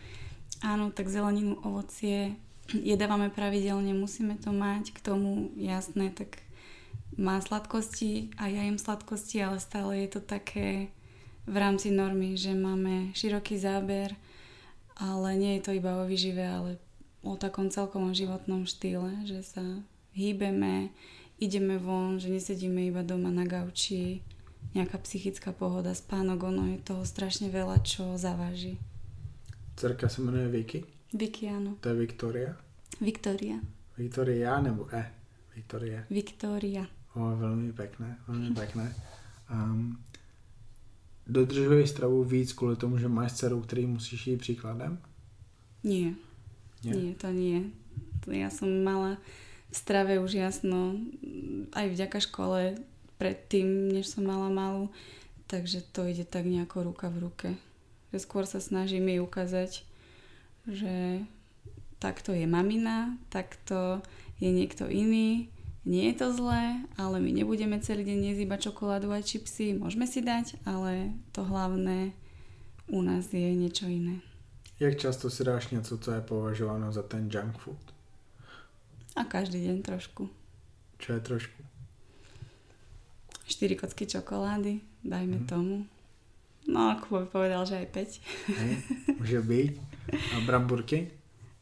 [0.63, 2.39] áno, tak zeleninu, ovocie
[2.95, 6.39] jedávame pravidelne, musíme to mať, k tomu jasné, tak
[7.21, 10.89] má sladkosti a ja jem sladkosti, ale stále je to také
[11.45, 14.17] v rámci normy, že máme široký záber,
[14.97, 16.81] ale nie je to iba o výžive, ale
[17.21, 19.65] o takom celkovom životnom štýle, že sa
[20.17, 20.89] hýbeme,
[21.37, 24.25] ideme von, že nesedíme iba doma na gauči,
[24.73, 28.81] nejaká psychická pohoda, spánok, ono je toho strašne veľa, čo zaváži.
[29.77, 30.81] Cerka sa menuje Vicky?
[31.13, 31.81] Vicky, áno.
[31.81, 32.57] To je Viktoria?
[33.01, 33.61] Viktoria.
[33.97, 35.03] Viktoria nebo E?
[35.57, 36.05] Viktoria.
[36.09, 37.00] Viktoria.
[37.19, 38.87] O, veľmi pekné, veľmi pekné.
[39.51, 39.99] Um,
[41.27, 44.99] dodržuješ stravu víc kvôli tomu, že máš dceru, ktorý musíš jít příkladem?
[45.83, 46.15] Nie.
[46.87, 46.95] nie.
[46.95, 47.75] Nie, to nie.
[48.31, 49.19] Ja som mala
[49.71, 50.99] v strave už jasno,
[51.75, 52.79] aj vďaka škole,
[53.19, 54.91] predtým, než som mala malú,
[55.47, 57.49] takže to ide tak nejako ruka v ruke.
[58.11, 59.71] Že skôr sa snažím jej ukázať,
[60.67, 61.23] že
[62.03, 64.03] takto je mamina, takto
[64.43, 65.53] je niekto iný,
[65.85, 70.05] nie je to zlé, ale my nebudeme celý deň jesť iba čokoládu a čipsy, môžeme
[70.05, 72.13] si dať, ale to hlavné
[72.91, 74.21] u nás je niečo iné.
[74.81, 77.95] Jak často si dáš něco, co je považováno za ten junk food?
[79.17, 80.31] A každý deň trošku.
[80.99, 81.61] Čo je trošku?
[83.51, 85.49] 4 kocky čokolády, dajme hmm.
[85.51, 85.77] tomu.
[86.71, 88.53] No, ako by povedal, že aj 5.
[88.57, 88.75] Hej,
[89.19, 89.73] môže byť.
[90.15, 91.11] A bramburky?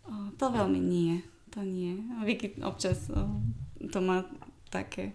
[0.05, 1.25] O, to veľmi nie.
[1.57, 1.97] To nie.
[2.29, 3.41] Vicky občas o,
[3.93, 4.27] to má
[4.69, 5.15] také,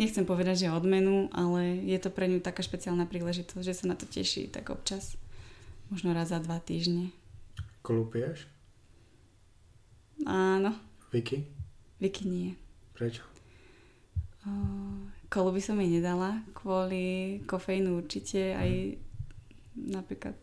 [0.00, 3.96] nechcem povedať, že odmenu, ale je to pre ňu taká špeciálna príležitosť, že sa na
[3.96, 5.20] to teší tak občas.
[5.88, 7.12] Možno raz za dva týždne.
[7.80, 8.44] Kolupieš?
[10.28, 10.76] Áno.
[11.08, 11.48] Vicky?
[11.96, 12.48] Vicky nie.
[12.92, 13.24] Prečo?
[14.44, 14.50] O,
[15.32, 18.98] kolu by som jej nedala, kvôli kofeínu určite, aj
[19.78, 20.36] napríklad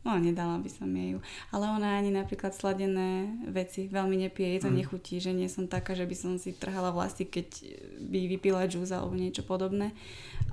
[0.00, 1.20] No, nedala by som jej ju.
[1.52, 4.56] Ale ona ani napríklad sladené veci veľmi nepije.
[4.56, 4.76] Je to mm.
[4.80, 7.48] nechutí, že nie som taká, že by som si trhala vlasy, keď
[8.00, 9.92] by vypila džús alebo niečo podobné.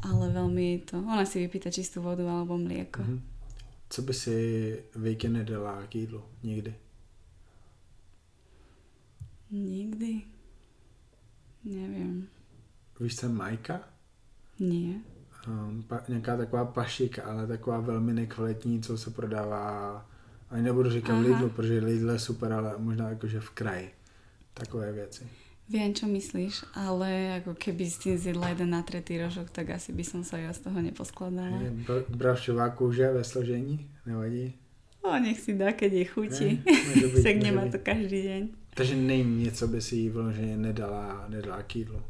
[0.03, 0.99] Ale veľmi to...
[0.99, 3.07] Ona si vypýta čistú vodu alebo mlieko.
[3.07, 3.23] Mm.
[3.88, 4.36] Co by si
[4.99, 6.19] Vejke nedala k jídlu?
[6.43, 6.71] Nikdy?
[9.51, 10.12] Nikdy?
[11.63, 12.27] Neviem.
[12.99, 13.79] Víš, jsem Majka?
[14.60, 15.16] Nie
[16.07, 20.05] nějaká taková pašika, ale taková velmi nekvalitní, co se prodává,
[20.49, 21.49] ani nebudu říkat Aha.
[21.55, 23.89] Protože Lidl je super, ale možná jakože v kraji.
[24.53, 25.27] Takové věci.
[25.67, 30.23] Viem, čo myslíš, ale ako keby si zjedla jeden natretý rožok, tak asi by som
[30.23, 31.60] sa ja z toho neposkladala.
[31.83, 34.55] Br- bravčová kůže ve složení, nevadí?
[35.03, 36.49] O, nech si dá, keď je chutí.
[37.23, 38.41] Tak nemá to každý deň.
[38.73, 42.01] Takže není něco, by si jí vloženě nedala, nedala k jídlu.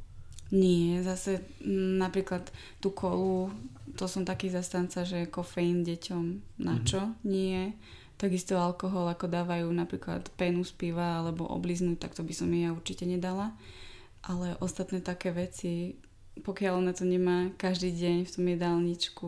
[0.51, 2.47] Nie, zase m, napríklad
[2.79, 3.51] tú kolu,
[3.99, 6.25] to som taký zastanca, že kofeín deťom
[6.63, 6.83] na mhm.
[6.87, 7.01] čo?
[7.03, 7.27] Mm-hmm.
[7.27, 7.75] Nie.
[8.17, 12.73] Takisto alkohol, ako dávajú napríklad penu z piva alebo obliznúť, tak to by som ja
[12.73, 13.53] určite nedala.
[14.25, 16.01] Ale ostatné také veci,
[16.41, 19.27] pokiaľ ona to nemá každý deň v tom jedálničku,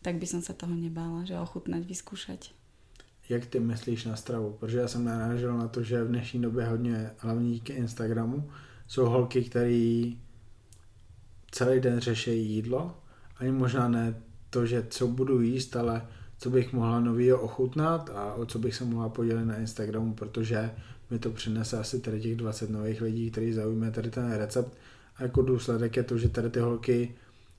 [0.00, 2.54] tak by som sa toho nebála, že ochutnať, vyskúšať.
[3.28, 4.56] Jak ty myslíš na stravu?
[4.60, 8.50] Protože já jsem narážel na to, že v dnešní době hodně, hlavně díky Instagramu,
[8.86, 10.12] jsou holky, které
[11.50, 12.96] celý den řeší jídlo,
[13.36, 14.14] ani možná ne
[14.50, 16.02] to, že co budu jíst, ale
[16.38, 20.70] co bych mohla novýho ochutnat a o co bych se mohla podělit na Instagramu, protože
[21.10, 24.76] mi to přinese asi tady těch 20 nových lidí, kteří zaujme tady ten recept.
[25.16, 27.14] A jako důsledek je to, že tady ty holky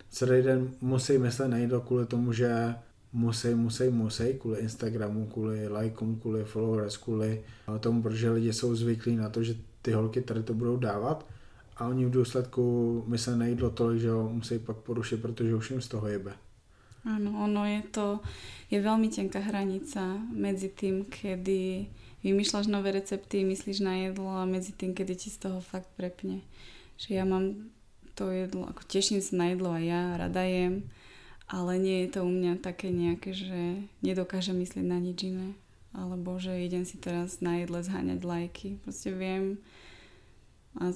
[0.09, 2.75] celý den musí myslet na jídlo kvůli tomu, že
[3.13, 7.43] musí, musí, musí, kvůli Instagramu, kvůli lajkům, kvůli followers, kvůli
[7.79, 11.25] tomu, protože lidi jsou zvyklí na to, že ty holky tady to budou dávat
[11.81, 12.63] a oni v důsledku
[13.07, 16.33] mi se nejídlo tolik, že ho musí pak porušit, protože už jim z toho jebe.
[17.01, 18.21] Áno, ono je to,
[18.69, 21.89] je veľmi tenká hranica medzi tým, kedy
[22.21, 26.45] vymýšľaš nové recepty, myslíš na jedlo a medzi tým, kedy ti z toho fakt prepne.
[27.01, 27.73] Že ja mám
[28.13, 30.85] to jedlo, ako teším sa na jedlo a ja rada jem,
[31.49, 35.57] ale nie je to u mňa také nejaké, že nedokážem myslieť na nič iné.
[35.97, 38.77] Alebo že idem si teraz na jedle zháňať lajky.
[38.85, 39.57] Proste viem
[40.77, 40.93] a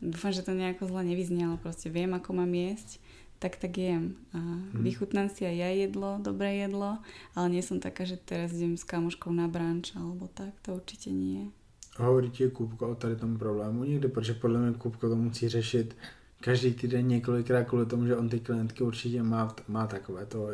[0.00, 3.00] dúfam, že to nejako zle nevyznie, ale proste viem, ako mám jesť,
[3.38, 4.16] tak tak jem.
[4.32, 4.80] A mm.
[4.80, 6.98] vychutnám si aj ja jedlo, dobré jedlo,
[7.36, 11.12] ale nie som taká, že teraz idem s kamoškou na branč alebo tak, to určite
[11.12, 11.52] nie.
[11.96, 15.96] Hovorí ti Kupko o tady tom problému někdy, protože podle mě Kupko to musí řešit
[16.40, 20.48] každý týden několikrát kvůli tomu, že on ty klientky určitě má, má takové to.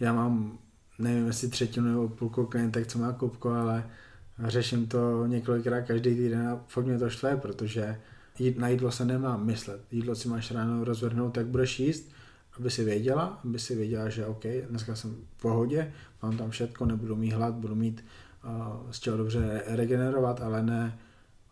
[0.00, 0.58] Já mám,
[0.98, 3.90] nevím, jestli třetinu nebo půlku klientek, co má Kupko, ale
[4.46, 8.00] řeším to několikrát každý týden a fakt mě to štve, protože
[8.58, 9.80] na jídlo se nemá myslet.
[9.90, 12.10] Jídlo si máš ráno rozvrhnout, tak budeš jíst,
[12.58, 16.86] aby si věděla, aby si věděla, že OK, dneska jsem v pohodě, mám tam všetko,
[16.86, 18.04] nebudu mít hlad, budu mít
[18.44, 20.98] uh, z čeho dobře regenerovat, ale ne,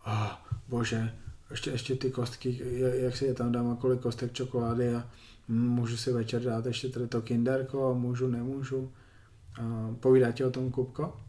[0.06, 0.32] oh,
[0.68, 1.14] bože,
[1.50, 2.60] ještě, ještě ty kostky,
[2.94, 5.10] jak si je tam dám, kolik kostek čokolády a
[5.48, 8.92] můžu si večer dát ještě tady to kinderko, můžu, nemůžu.
[9.60, 11.20] Uh, povídá ti o tom Kupko?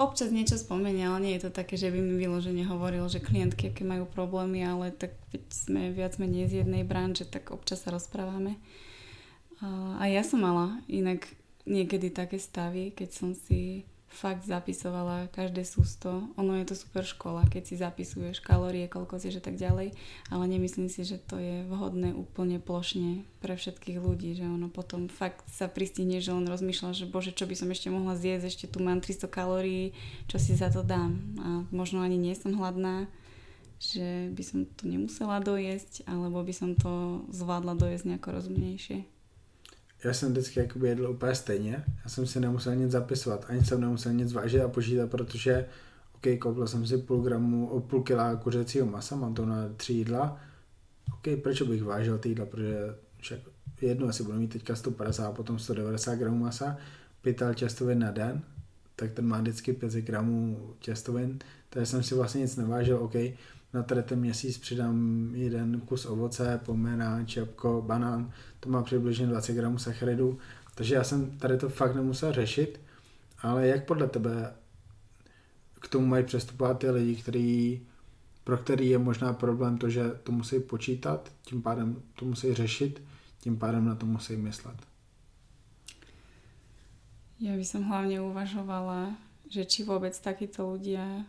[0.00, 3.70] Občas niečo spomenie, ale nie je to také, že by mi vyložene hovoril, že klientky,
[3.70, 5.14] aké majú problémy, ale tak
[5.52, 8.56] sme viac menej z jednej branže, tak občas sa rozprávame.
[10.00, 11.28] A ja som mala inak
[11.68, 16.30] niekedy také stavy, keď som si fakt zapisovala každé sústo.
[16.38, 19.90] Ono je to super škola, keď si zapisuješ kalórie, koľko si, že tak ďalej,
[20.30, 25.10] ale nemyslím si, že to je vhodné úplne plošne pre všetkých ľudí, že ono potom
[25.10, 28.66] fakt sa pristihne, že on rozmýšľa, že bože, čo by som ešte mohla zjesť, ešte
[28.70, 29.90] tu mám 300 kalórií,
[30.30, 33.10] čo si za to dám a možno ani nie som hladná,
[33.82, 39.13] že by som to nemusela dojesť, alebo by som to zvládla dojesť nejako rozumnejšie.
[40.04, 41.84] Já jsem vždycky jakoby jedl úplně stejně.
[42.04, 45.66] Já jsem si nemusel nic zapisovat, ani jsem nemusel nic vážit a počítat, protože
[46.14, 50.40] OK, koupil jsem si půl gramu, půl kila kuřecího masa, mám to na tři jídla.
[51.14, 53.40] OK, proč bych vážil ty jídla, protože však
[53.80, 56.76] jedno, jestli budu mít teďka 150 a potom 190 gramů masa,
[57.22, 58.42] pytel těstovin na den,
[58.96, 61.38] tak ten má vždycky 500 gramů těstovin,
[61.70, 63.14] takže jsem si vlastně nic nevážil, OK,
[63.74, 69.52] na tady ten měsíc přidám jeden kus ovoce, pomeranč, jabko, banán, to má přibližně 20
[69.52, 70.38] gramů sacharidů,
[70.74, 72.80] takže já jsem tady to fakt nemusel řešit,
[73.38, 74.54] ale jak podle tebe
[75.80, 77.86] k tomu mají přestupovat ty lidi, který,
[78.44, 83.02] pro který je možná problém to, že to musí počítat, tím pádem to musí řešit,
[83.40, 84.76] tím pádem na to musí myslet.
[87.42, 89.18] Ja by som hlavne uvažovala,
[89.50, 91.26] že či vôbec takíto ľudia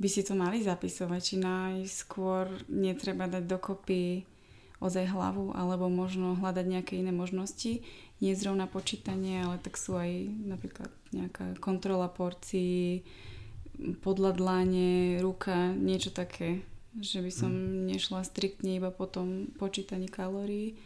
[0.00, 4.24] by si to mali zapisovať, či najskôr netreba dať dokopy
[4.80, 7.84] ozaj hlavu, alebo možno hľadať nejaké iné možnosti.
[8.24, 10.08] Nie zrovna počítanie, ale tak sú aj
[10.48, 13.04] napríklad nejaká kontrola porcií,
[14.00, 16.64] podľadlanie, ruka, niečo také.
[16.96, 17.92] Že by som mm.
[17.96, 20.80] nešla striktne iba po tom počítaní kalórií.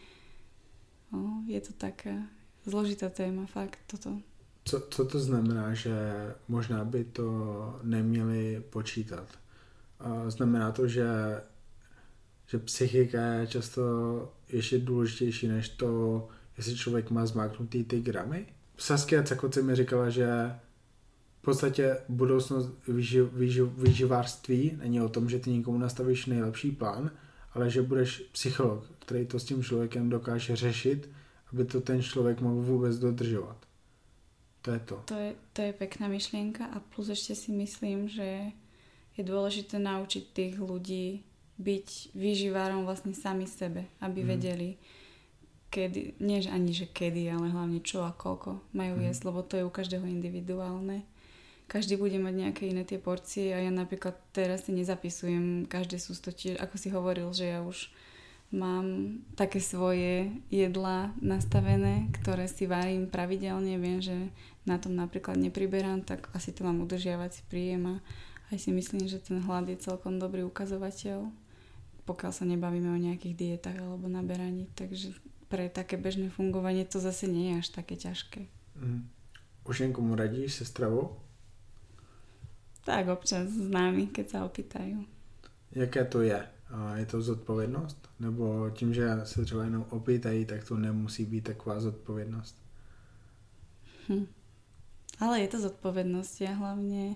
[1.15, 2.27] No, je to taká
[2.67, 4.19] zložitá téma, fakt toto.
[4.65, 5.95] Co, co to znamená, že
[6.49, 9.29] možná by to neměli počítat?
[10.29, 11.07] Znamená to, že,
[12.47, 13.83] že psychika je často
[14.49, 18.47] ještě důležitější než to, jestli člověk má zmáknutý ty gramy?
[18.79, 20.55] Saskia Cakoce mi říkala, že
[21.39, 24.09] v podstatě budoucnost výživ, výživ,
[24.77, 27.11] není o tom, že ty někomu nastavíš nejlepší plán,
[27.53, 31.11] ale že budeš psycholog, který to s tím člověkem dokáže řešit,
[31.53, 33.57] aby to ten člověk mohl vůbec dodržovat.
[34.65, 34.97] To je to.
[35.13, 38.57] To je, to je pekná myšlienka a plus ešte si myslím, že
[39.15, 41.21] je dôležité naučiť tých ľudí
[41.61, 44.27] byť vyživárom vlastne sami sebe, aby mm.
[44.27, 44.71] vedeli,
[45.71, 49.05] kedy, nie že ani že kedy, ale hlavne čo a koľko majú mm.
[49.07, 51.07] jesť, lebo to je u každého individuálne.
[51.65, 56.33] Každý bude mať nejaké iné tie porcie a ja napríklad teraz si nezapisujem každé sústo,
[56.33, 57.89] ako si hovoril, že ja už
[58.55, 63.75] mám také svoje jedla nastavené, ktoré si varím pravidelne.
[63.77, 64.17] Viem, že
[64.63, 68.05] na tom napríklad nepriberám, tak asi to mám udržiavací príjem a
[68.55, 71.27] aj si myslím, že ten hlad je celkom dobrý ukazovateľ,
[72.07, 74.71] pokiaľ sa nebavíme o nejakých dietách alebo naberaní.
[74.79, 75.19] Takže
[75.51, 78.47] pre také bežné fungovanie to zase nie je až také ťažké.
[78.79, 79.11] Mm.
[79.65, 81.17] Už niekomu radíš se stravou?
[82.85, 85.09] Tak občas s námi, keď sa opýtajú.
[85.73, 86.37] Jaké to je?
[86.95, 88.09] Je to zodpovědnost?
[88.21, 92.57] Nebo tím, že se třeba jenom opýtají, tak to nemusí být taková zodpovědnost?
[94.09, 94.27] Hm.
[95.21, 96.35] Ale je to zodpovednosť.
[96.43, 97.15] Ja hlavne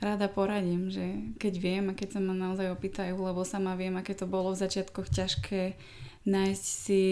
[0.00, 4.16] rada poradím, že keď viem a keď sa ma naozaj opýtajú, lebo sama viem, aké
[4.16, 5.76] to bolo v začiatkoch ťažké
[6.24, 7.02] nájsť si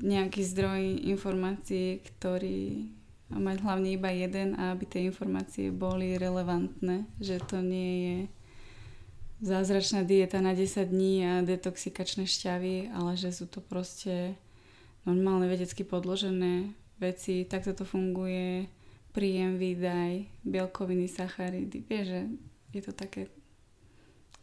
[0.00, 2.88] nejaký zdroj informácií, ktorý
[3.30, 8.18] a mať hlavne iba jeden a aby tie informácie boli relevantné, že to nie je
[9.40, 14.36] zázračná dieta na 10 dní a detoxikačné šťavy, ale že sú to proste
[15.08, 18.68] normálne vedecky podložené veci, takto to funguje,
[19.16, 21.80] príjem, výdaj, bielkoviny, sacharidy.
[21.88, 22.20] Vieš, že
[22.76, 23.32] je to také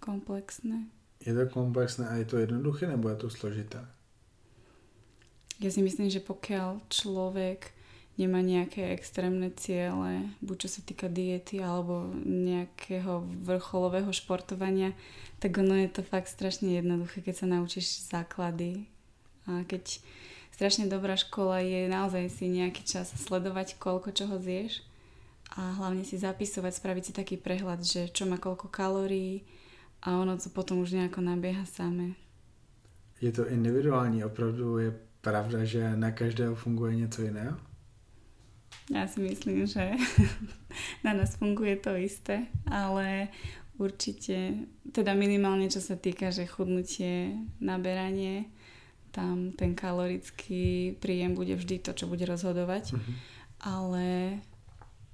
[0.01, 0.89] komplexné.
[1.21, 3.85] Je to komplexné a je to jednoduché, nebo je to složité?
[5.57, 7.73] Ja si myslím, že pokiaľ človek
[8.17, 14.97] nemá nejaké extrémne ciele, buď čo sa týka diety alebo nejakého vrcholového športovania,
[15.37, 18.89] tak ono je to fakt strašne jednoduché, keď sa naučíš základy.
[19.45, 20.01] A keď
[20.49, 24.81] strašne dobrá škola je naozaj si nejaký čas sledovať, koľko čoho zješ
[25.53, 29.45] a hlavne si zapisovať, spraviť si taký prehľad, že čo má koľko kalórií
[30.01, 32.17] a ono to potom už nejako nabieha samé.
[33.21, 37.66] Je to individuální, opravdu je pravda, že na každého funguje něco jiného?
[38.87, 39.99] Ja si myslím, že
[41.05, 43.27] na nás funguje to isté, ale
[43.75, 44.63] určite,
[44.95, 48.47] teda minimálne čo sa týka, že chudnutie, naberanie,
[49.11, 52.93] tam ten kalorický príjem bude vždy to, čo bude rozhodovať.
[52.93, 53.13] Uh-huh.
[53.65, 54.37] Ale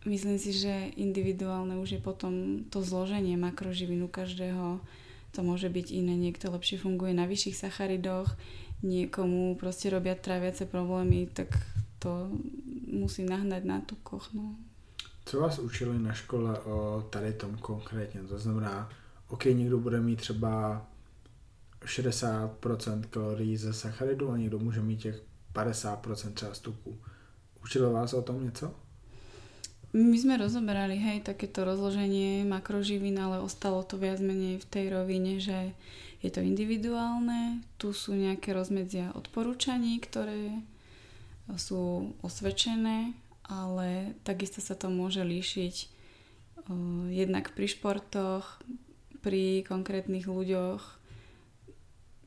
[0.03, 4.83] myslím si, že individuálne už je potom to zloženie makroživín u každého.
[5.33, 6.13] To môže byť iné.
[6.19, 8.35] Niekto lepšie funguje na vyšších sacharidoch,
[8.83, 11.55] niekomu proste robia tráviace problémy, tak
[12.03, 12.27] to
[12.93, 14.33] musí nahnať na tukoch.
[14.33, 14.55] No.
[15.25, 18.23] Co vás učili na škole o tady tom konkrétně?
[18.23, 18.89] To znamená,
[19.27, 20.85] OK, někdo bude mít třeba
[21.85, 25.23] 60% kalorií ze sacharidu a někdo může mít těch
[25.53, 26.97] 50% třeba z tuku.
[27.63, 28.73] Učilo vás o tom něco?
[29.93, 35.37] My sme rozoberali, hej, takéto rozloženie makroživín, ale ostalo to viac menej v tej rovine,
[35.37, 35.77] že
[36.25, 40.65] je to individuálne, tu sú nejaké rozmedzia odporúčaní, ktoré
[41.57, 43.13] sú osvedčené,
[43.43, 45.75] ale takisto sa to môže líšiť
[46.69, 48.63] uh, jednak pri športoch,
[49.19, 50.81] pri konkrétnych ľuďoch.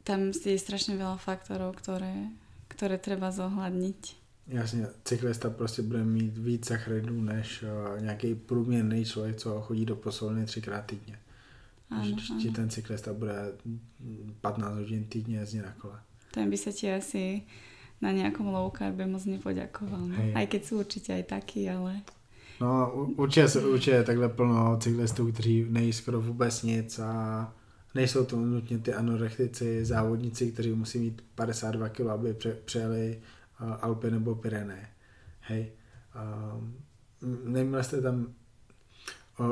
[0.07, 2.31] Tam je strašne veľa faktorov, ktoré,
[2.71, 4.27] ktoré treba zohľadniť.
[4.49, 9.97] Jasně, cyklista prostě bude mít víc sacharidů než uh, nějaký průměrný člověk, co chodí do
[9.97, 11.19] posilovny třikrát týdně.
[12.03, 13.35] Když ti ten cyklista bude
[14.41, 16.01] 15 hodin týdně jezdit na kole.
[16.31, 17.43] Ten by se ti asi
[18.01, 20.03] na nejakom low carbe moc nepoďakoval.
[20.09, 20.17] No.
[20.37, 22.03] Aj keď sú určite aj takí, ale...
[22.61, 27.53] No určitě, určitě je takhle plno cyklistů, kteří nejí skoro vůbec nic a
[27.95, 33.21] nejsou to nutně ty anorektici, závodníci, kteří musí mít 52 kg, aby pře- přejeli
[33.81, 34.89] Alpy nebo Pyrené.
[35.41, 35.73] Hej.
[37.45, 38.27] Neměli jste tam,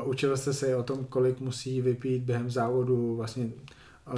[0.04, 3.50] učili jste se o tom, kolik musí vypít během závodu vlastně
[4.06, 4.14] a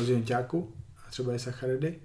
[1.10, 2.00] třeba i sacharidy?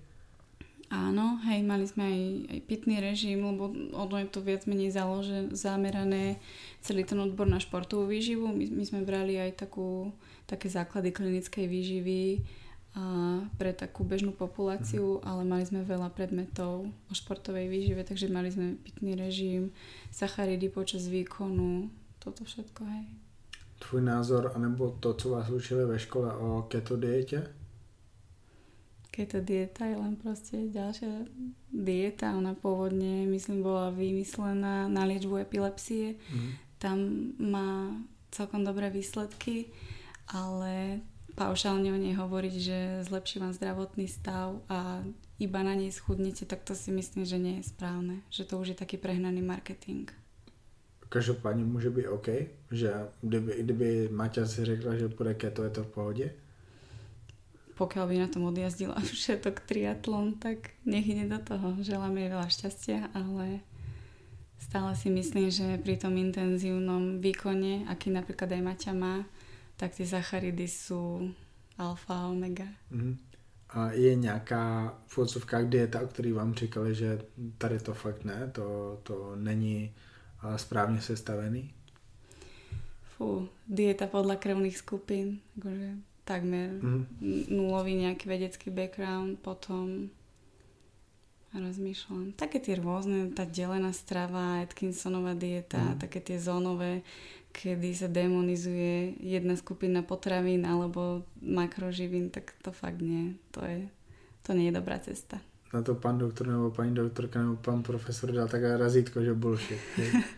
[0.92, 2.20] Áno, hej, mali sme aj,
[2.52, 6.36] aj pitný režim, lebo ono je to viac menej založené, zamerané
[6.84, 8.52] celý ten odbor na športovú výživu.
[8.52, 10.12] My, my sme brali aj takú,
[10.52, 12.44] také základy klinickej výživy,
[12.92, 15.24] a pre takú bežnú populáciu, mm.
[15.24, 19.72] ale mali sme veľa predmetov o športovej výžive, takže mali sme pitný režim,
[20.12, 21.88] sacharidy počas výkonu,
[22.20, 23.06] toto všetko, hej.
[23.80, 27.61] Tvůj názor, anebo to, co vás učili ve škole o keto diete?
[29.12, 31.28] Keto dieta je len proste ďalšia
[31.68, 32.32] dieta.
[32.32, 36.16] Ona pôvodne, myslím, bola vymyslená na liečbu epilepsie.
[36.32, 36.52] Mm.
[36.80, 36.98] Tam
[37.36, 37.92] má
[38.32, 39.68] celkom dobré výsledky,
[40.32, 41.04] ale
[41.36, 45.04] paušálne o nej hovoriť, že zlepší vám zdravotný stav a
[45.40, 48.24] iba na nej schudnete, tak to si myslím, že nie je správne.
[48.30, 50.08] Že to už je taký prehnaný marketing.
[51.10, 52.28] Každopádně může být OK,
[52.72, 56.34] že kdyby, kdyby Maťa si řekla, že bude keto, je to v pohodě?
[57.82, 61.82] Pokiaľ by na tom odjazdila všetok triatlon, tak nech ide do toho.
[61.82, 63.66] Želám jej veľa šťastia, ale
[64.62, 69.26] stále si myslím, že pri tom intenzívnom výkone, aký napríklad aj Maťa má,
[69.82, 71.34] tak ty sacharidy jsou
[71.82, 72.70] alfa, omega.
[72.94, 73.18] Mm.
[73.70, 75.20] A je nějaká v
[75.64, 77.22] dieta, o který vám říkali, že
[77.58, 79.94] tady to fakt ne, to, to není
[80.56, 81.74] správně sestavený?
[83.18, 87.04] Fú, dieta podľa krevných skupín, akože takmer mm.
[87.50, 90.14] nulový nejaký vedecký background, potom
[91.52, 92.40] rozmýšľam.
[92.40, 96.00] Také tie rôzne, tá delená strava, Atkinsonová dieta, mm.
[96.00, 97.04] také tie zónové,
[97.52, 103.36] kedy sa demonizuje jedna skupina potravín alebo makroživín, tak to fakt nie.
[103.52, 103.92] To, je,
[104.48, 105.44] to nie je dobrá cesta.
[105.72, 109.80] Na to pan doktor nebo paní doktorka nebo pan profesor dal také razítko, že bullshit.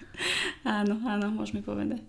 [0.65, 2.05] áno, áno, môžeme povedať.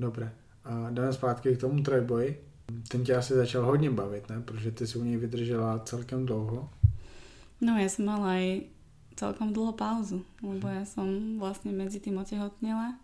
[0.00, 0.32] Dobre.
[0.64, 2.53] A dáme zpátky k tomu trojboji.
[2.88, 4.40] Ten tě asi začal hodně bavit, ne?
[4.40, 6.70] Protože ty si u něj vydržela celkem dlouho.
[7.60, 8.68] No ja som mala aj
[9.16, 12.98] celkom dlho pauzu, lebo ja som vlastne medzi tým otehotnela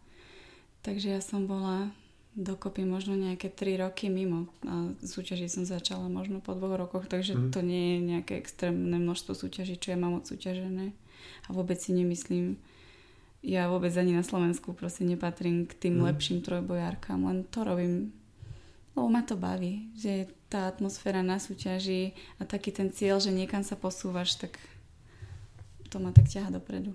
[0.81, 1.93] Takže ja som bola
[2.33, 7.37] dokopy možno nejaké 3 roky mimo a súťaži som začala možno po dvoch rokoch, takže
[7.37, 7.51] mm.
[7.53, 10.95] to nie je nejaké extrémne množstvo súťaží, čo ja mám odsúťažené
[11.47, 12.57] a vôbec si nemyslím,
[13.45, 16.07] ja vôbec ani na Slovensku proste nepatrím k tým mm.
[16.07, 18.15] lepším trojbojárkam, len to robím,
[19.01, 23.65] lebo ma to baví, že tá atmosféra na súťaži a taký ten cieľ, že niekam
[23.65, 24.61] sa posúvaš, tak
[25.89, 26.93] to ma tak ťaha dopredu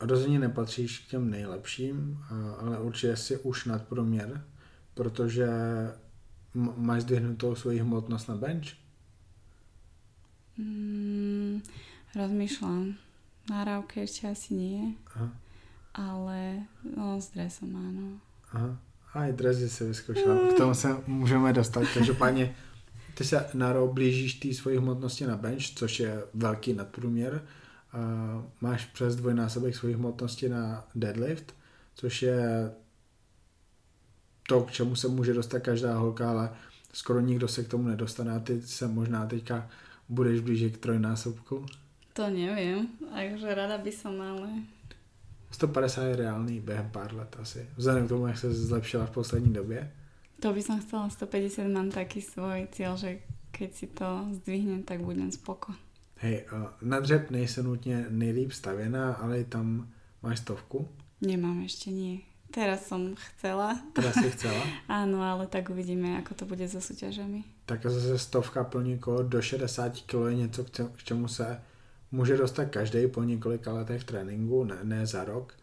[0.00, 2.24] rozhodně nepatříš k těm nejlepším,
[2.58, 4.44] ale určitě si už nadprůměr,
[4.94, 5.48] protože
[6.76, 8.74] máš zdvihnutou svoji hmotnost na bench?
[10.58, 11.62] Mm,
[12.12, 13.00] rozmýšľam.
[13.48, 14.92] Nahrávke ešte asi nie.
[15.16, 15.32] Aha.
[15.96, 18.20] Ale no, s dresom áno.
[18.52, 18.76] Aha.
[19.14, 19.32] A i
[19.68, 20.36] si vyzkoušela.
[20.54, 21.84] K tomu se můžeme dostat.
[21.94, 22.54] Každopádně
[23.14, 27.42] ty se na blížíš té svojí hmotnosti na bench, což je velký nadprůměr
[28.60, 31.54] máš přes dvojnásobek svých hmotnosti na deadlift,
[31.94, 32.70] což je
[34.48, 36.50] to, k čemu se může dostat každá holka, ale
[36.92, 39.70] skoro nikdo se k tomu nedostane a ty se možná teďka
[40.08, 41.66] budeš blíže k trojnásobku.
[42.12, 44.48] To nevím, takže rada by som, ale...
[45.50, 47.68] 150 je reálný během pár let asi.
[47.76, 49.92] Vzhledem k tomu, jak se zlepšila v poslední době.
[50.40, 53.20] To by som chcela, 150 mám taký svoj cieľ, že
[53.52, 55.76] keď si to zdvihnem, tak budem spoko.
[56.16, 56.44] Hej,
[56.82, 59.88] na dřep nejse nutně nejlíp stavěná, ale tam
[60.22, 60.88] máš stovku?
[61.20, 62.24] Nemám ešte, nie.
[62.50, 63.76] Teraz som chcela.
[63.92, 64.64] Teraz si chcela?
[64.88, 67.44] Áno, ale tak uvidíme, ako to bude so súťažami.
[67.68, 71.60] Tak zase stovka pro někoho do 60 kg je něco, k čemu se
[72.12, 75.54] může dostat každý po několika letech tréninku, ne, ne za rok.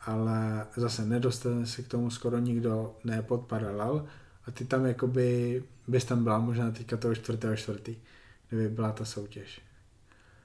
[0.00, 4.06] ale zase nedostane se k tomu skoro nikdo ne pod paralel
[4.46, 7.96] a ty tam jakoby bys tam byla možná teďka toho čtvrtého čtvrtý,
[8.48, 9.60] kdyby byla ta soutěž.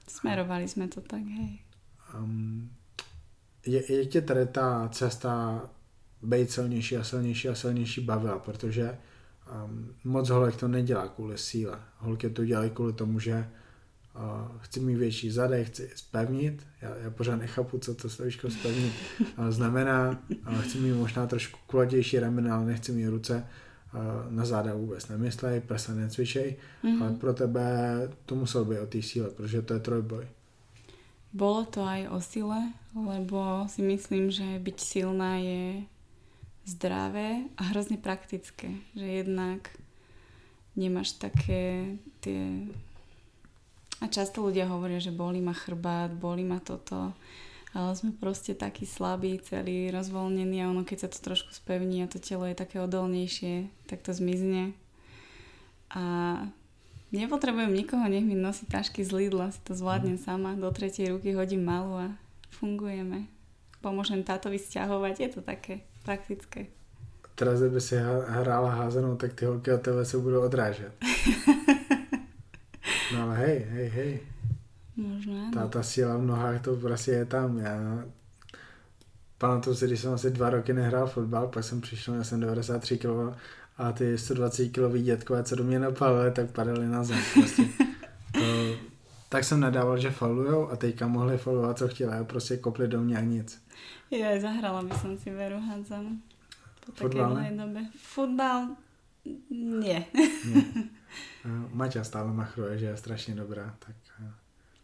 [0.08, 1.60] Smerovali jsme to tak, hej.
[2.20, 2.70] Um,
[3.66, 5.62] je, je tě tady ta cesta
[6.22, 8.98] být silnější a silnější a silnější bavila, protože
[9.66, 11.80] um, moc holek to nedělá kvůli síle.
[11.98, 13.50] Holky to dělají kvůli tomu, že
[14.60, 16.68] chci mít větší zadek, chci spevnit.
[16.82, 18.94] Já, já pořád nechápu, co to slovíčko spevnit
[19.50, 20.24] znamená.
[20.62, 23.48] Chci mít možná trošku kulatější ramena, ale nechci mít ruce
[24.30, 27.04] na záda vůbec nemyslej, prsa necvičej, mm-hmm.
[27.04, 27.64] ale pro tebe
[28.26, 30.28] to muselo být o té síle, protože to je trojboj.
[31.34, 35.84] Bolo to aj o sile, lebo si myslím, že byť silná je
[36.66, 38.72] zdravé a hrozne praktické.
[38.96, 39.68] Že jednak
[40.76, 42.72] nemáš také tie...
[44.04, 47.16] A často ľudia hovoria, že boli ma chrbát, boli ma toto,
[47.72, 52.12] ale sme proste takí slabí, celý rozvoľnení a ono keď sa to trošku spevní a
[52.12, 54.76] to telo je také odolnejšie, tak to zmizne.
[55.96, 56.04] A
[57.16, 60.24] nepotrebujem nikoho, nech mi nosí tašky z Lidla, si to zvládnem mhm.
[60.24, 62.08] sama, do tretej ruky hodím malú a
[62.60, 63.32] fungujeme.
[63.80, 66.68] Pomôžem tátovi sťahovať, je to také praktické.
[67.36, 70.96] Teraz, kdyby si hrála házenou, tak ty holky od tebe se budou odrážet.
[73.14, 74.20] No ale hej, hej, hej.
[74.98, 75.52] Možná.
[75.54, 77.58] Ta, ta síla v nohách, to prostě je tam.
[77.58, 78.04] Já
[79.38, 82.98] pamatuju si, když jsem asi dva roky nehrál fotbal, pak jsem přišel, já jsem 93
[82.98, 83.38] kg
[83.78, 87.20] a ty 120 kg dětkové, co do mě napadaly, tak padaly na zem.
[87.34, 87.64] Prostě.
[88.34, 88.42] To,
[89.30, 93.02] tak jsem nadával, že falujou a teďka mohli falovat, co chtěli, a prostě kopli do
[93.02, 93.66] mě a nic.
[94.14, 96.22] Ja zahrala by som si veru hádzanú.
[96.86, 97.82] Po Futbal, takej dobe.
[97.98, 98.62] Futbal?
[99.50, 100.06] Nie.
[100.46, 100.66] nie.
[101.74, 103.76] Maťa stále machruje, že je strašně dobrá.
[103.80, 103.96] Tak,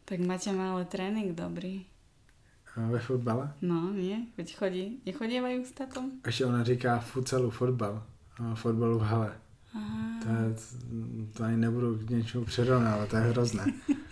[0.05, 1.85] tak Maťa má ale trénink dobrý.
[2.75, 3.53] Ve fotbale?
[3.61, 4.17] No, nie.
[4.37, 5.01] Veď chodí.
[5.05, 6.11] Nechodívajú s tatom?
[6.25, 8.03] Ještě ona říká futselu fotbal.
[8.55, 9.37] Fotbalu v hale.
[9.73, 10.19] Aha.
[10.23, 10.55] To, je,
[11.33, 13.65] to ani nebudu k něčemu přirovnávat, to je hrozné.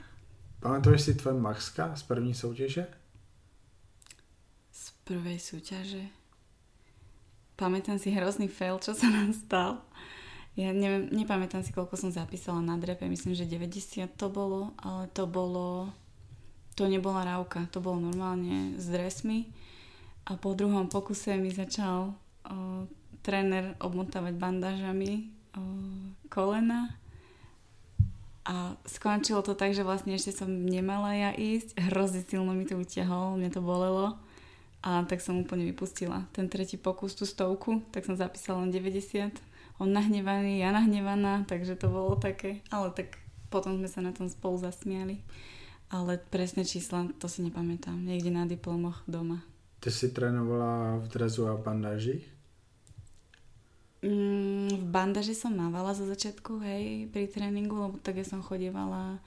[0.60, 2.88] Pamatuješ si tvoje Maxka z první soutěže?
[5.10, 6.06] prvej súťaže.
[7.58, 9.82] Pamätám si hrozný fail, čo sa nám stal.
[10.60, 15.08] Ja neviem, nepamätám si, koľko som zapísala na drepe, myslím, že 90 to bolo, ale
[15.16, 15.88] to bolo,
[16.76, 19.48] to nebola rávka, to bolo normálne s dresmi.
[20.28, 22.14] A po druhom pokuse mi začal o,
[23.24, 25.64] tréner obmotávať bandážami o,
[26.28, 26.92] kolena.
[28.44, 32.76] A skončilo to tak, že vlastne ešte som nemala ja ísť, hrozne silno mi to
[32.76, 34.20] utiahol, mne to bolelo.
[34.84, 39.49] A tak som úplne vypustila ten tretí pokus, tú stovku, tak som zapísala len 90.
[39.80, 43.16] On nahnevaný, ja nahnevaná, takže to bolo také, ale tak
[43.48, 45.24] potom sme sa na tom spolu zasmiali.
[45.90, 47.98] Ale presné čísla, to si nepamätám.
[47.98, 49.42] Niekde na diplomoch doma.
[49.82, 52.22] Ty si trénovala v drezu a bandáži?
[54.00, 59.20] Mm, v bandaži som mávala zo začiatku, hej, pri tréningu, lebo tak ja som chodievala,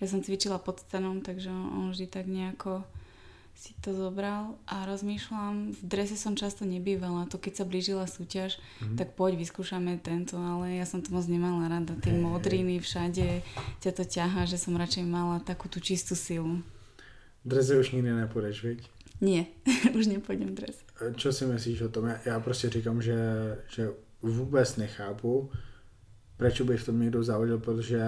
[0.00, 2.84] ja som cvičila pod stanom, takže on vždy tak nejako
[3.58, 8.62] si to zobral a rozmýšľam, v drese som často nebývala, to keď sa blížila súťaž,
[8.78, 8.94] mm-hmm.
[8.94, 13.42] tak poď vyskúšame tento, ale ja som to moc nemala rada, tie hey, modriny všade,
[13.82, 16.62] ťa to ťaha, že som radšej mala takú tú čistú silu.
[17.42, 18.78] V drese už nikdy nepůjdeš, viď?
[19.20, 19.46] Nie,
[19.98, 20.82] už nepůjdem v drese.
[21.18, 22.06] Čo si myslíš o tom?
[22.06, 23.18] Já, já prostě říkám, že,
[23.68, 23.90] že
[24.22, 25.50] vůbec nechápu,
[26.36, 28.02] proč by v tom někdo zavodil, protože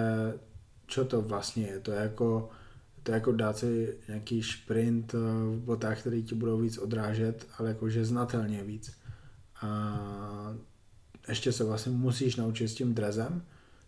[0.86, 1.80] čo to vlastně je?
[1.80, 2.51] To je jako
[3.03, 5.18] to je jako dát si nějaký šprint eh,
[5.57, 8.92] v botách, který ti budou víc odrážet, ale jakože znatelně víc.
[9.62, 10.57] A
[11.28, 13.42] ještě se vlastně musíš naučit s tím drezem,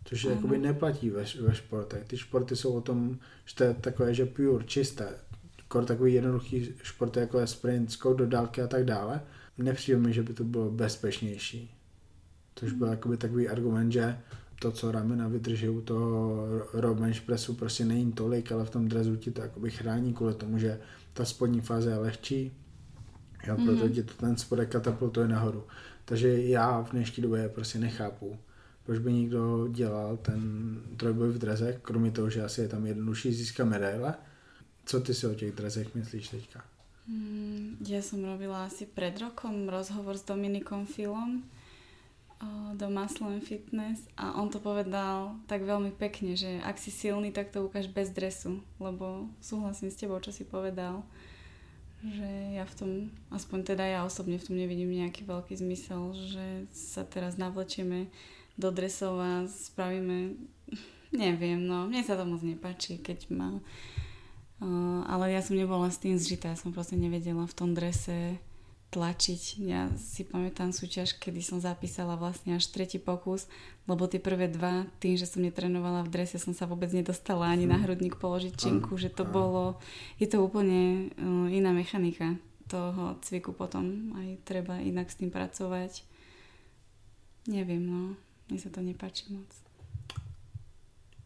[0.05, 0.29] což uh-huh.
[0.29, 2.03] jakoby neplatí ve, ve športech.
[2.07, 5.09] Ty športy jsou o tom, že to je takové, že pure, čisté.
[5.67, 9.21] Kor takový jednoduchý športy, jako je sprint, skok do dálky a tak dále.
[9.57, 11.75] Nepřijde mi, že by to bylo bezpečnější.
[12.55, 14.17] Což byl jakoby takový argument, že
[14.63, 16.47] to, co ramena vydrží u toho
[16.93, 20.57] bench pressu, prostě není tolik, ale v tom drezu ti to jakoby chrání kvůli tomu,
[20.57, 20.79] že
[21.13, 22.51] ta spodní fáze je lehčí,
[23.47, 23.65] jo, mm-hmm.
[23.65, 25.63] proto ti to ten spodek katapultuje nahoru.
[26.05, 28.37] Takže já v dnešní době prostě nechápu,
[28.83, 30.41] proč by někdo dělal ten
[30.97, 34.15] trojboj v drezech, kromě toho, že asi je tam jednodušší získat medaile.
[34.85, 36.63] Co ty si o těch drezech myslíš teďka?
[37.83, 41.43] Ja som robila asi pred rokom rozhovor s Dominikom Filom,
[42.73, 47.53] do Muscle Fitness a on to povedal tak veľmi pekne, že ak si silný, tak
[47.53, 51.05] to ukáž bez dresu, lebo súhlasím s tebou, čo si povedal,
[52.03, 52.91] že ja v tom,
[53.31, 58.11] aspoň teda ja osobne v tom nevidím nejaký veľký zmysel, že sa teraz navlečieme
[58.59, 60.35] do dresov a spravíme,
[61.15, 63.49] neviem, no, mne sa to moc nepáči, keď ma,
[64.59, 68.35] uh, ale ja som nebola s tým zžitá, ja som proste nevedela v tom drese
[68.93, 69.41] tlačiť.
[69.65, 73.49] Ja si pamätám súťaž, kedy som zapísala vlastne až tretí pokus,
[73.89, 77.65] lebo tie prvé dva, tým, že som netrenovala v drese, som sa vôbec nedostala ani
[77.65, 77.83] na hm.
[77.89, 79.81] hrudník položiť činku, že to bolo,
[80.21, 82.37] je to úplne uh, iná mechanika
[82.69, 86.05] toho cviku potom, aj treba inak s tým pracovať.
[87.49, 88.15] Neviem, no,
[88.47, 89.49] mne sa to nepáči moc.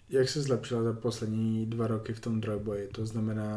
[0.09, 2.87] Jak se zlepšila za poslední dva roky v tom trojboji?
[2.87, 3.51] To znamená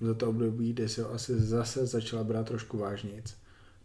[0.00, 3.36] za to období, kdy se asi zase začala brát trošku vážnic.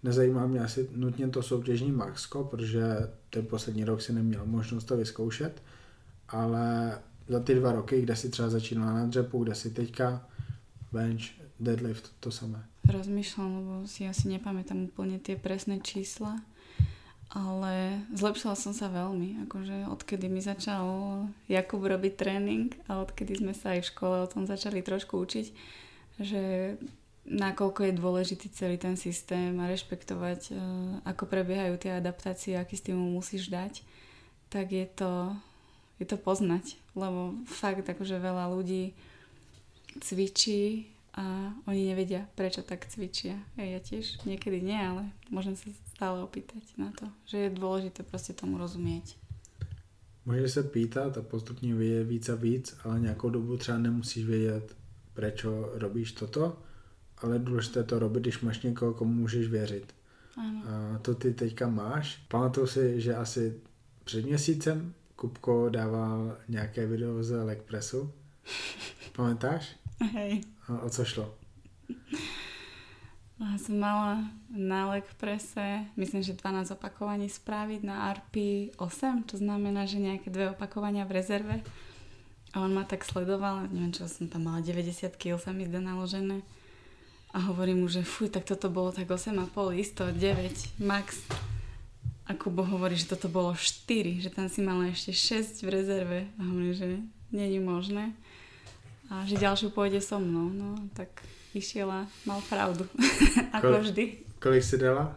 [0.03, 2.83] Nezajímá mě asi nutně to soutěžní maxko, protože
[3.29, 5.63] ten poslední rok si neměl možnost to vyzkoušet,
[6.29, 6.97] ale
[7.27, 10.27] za ty dva roky, kde si třeba začínala na dřepu, kde si teďka
[10.91, 11.23] bench,
[11.59, 12.63] deadlift, to samé.
[12.85, 16.37] Rozmýšľam, lebo si asi nepamätám úplne tie presné čísla
[17.35, 20.85] ale zlepšila som sa veľmi, akože odkedy mi začal
[21.51, 25.47] Jakub robiť tréning a odkedy sme sa aj v škole o tom začali trošku učiť,
[26.19, 26.75] že
[27.25, 30.53] nakoľko je dôležitý celý ten systém a rešpektovať, e,
[31.09, 33.81] ako prebiehajú tie adaptácie, aký stimul musíš dať,
[34.53, 35.33] tak je to,
[35.97, 38.93] je to poznať, lebo fakt akože veľa ľudí
[39.99, 40.85] cvičí
[41.15, 43.39] a oni nevedia, prečo tak cvičia.
[43.55, 48.35] Ja tiež niekedy nie, ale môžem sa stále opýtať na to, že je dôležité proste
[48.35, 49.17] tomu rozumieť.
[50.25, 54.75] Můžeš se pýtat a postupně vědět víc a víc, ale nějakou dobu třeba nemusíš vědět,
[55.15, 56.59] prečo robíš toto,
[57.17, 59.95] ale důležité to robit, když máš někoho, komu můžeš věřit.
[60.37, 60.63] Ano.
[60.67, 62.25] A to ty teďka máš.
[62.27, 63.61] Pamatuju si, že asi
[64.03, 68.11] před měsícem Kupko dával nějaké video z Legpressu.
[69.15, 69.75] Pamätáš?
[70.13, 70.41] Hej.
[70.67, 71.35] A o co šlo?
[73.35, 78.35] Ja som mala na leg prese, myslím, že 12 opakovaní spraviť na RP
[78.79, 81.55] 8, to znamená, že nejaké dve opakovania v rezerve.
[82.55, 85.83] A on ma tak sledoval, neviem čo, som tam mala 90 kg sa mi zdá
[85.83, 86.39] naložené.
[87.35, 91.19] A hovorím mu, že fuj, tak toto bolo tak 8,5, isto, 9, max.
[92.25, 96.19] A Kubo hovorí, že toto bolo 4, že tam si mala ešte 6 v rezerve.
[96.39, 96.87] A hovorím, že
[97.29, 98.15] není možné.
[99.11, 100.47] A že ďalšiu pôjde so mnou.
[100.47, 101.11] No, tak
[101.51, 102.87] išiel a mal pravdu.
[103.59, 104.03] Ako Kol- vždy.
[104.39, 105.13] Kolik si dala?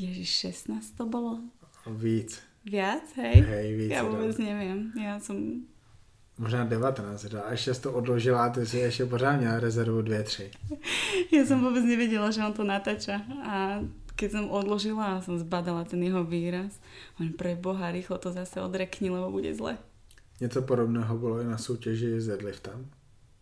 [0.00, 1.44] Ježiš, 16 to bolo.
[1.86, 2.40] Víc.
[2.66, 3.44] Viac, hej?
[3.44, 3.90] Hej, víc.
[3.92, 4.42] Ja vôbec dala.
[4.42, 4.78] neviem.
[4.98, 5.68] Ja som...
[6.36, 7.48] Možná 19 dala.
[7.48, 10.52] A ešte to odložila ty si ešte pořád měla rezervu 2-3.
[11.32, 13.24] Ja som vôbec nevedela, že on to natáča.
[13.40, 13.80] A
[14.20, 16.76] keď som odložila a som zbadala ten jeho výraz,
[17.16, 19.80] on pre Boha rýchlo to zase odrekni, lebo bude zle.
[20.40, 22.84] Něco podobného bolo i na súťaži s deadliftem.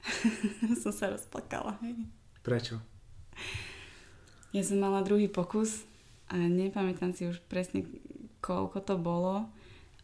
[0.82, 1.82] som sa rozplakala.
[2.46, 2.78] Prečo?
[4.54, 5.82] Ja som mala druhý pokus
[6.30, 7.82] a nepamätám si už presne
[8.38, 9.50] koľko to bolo,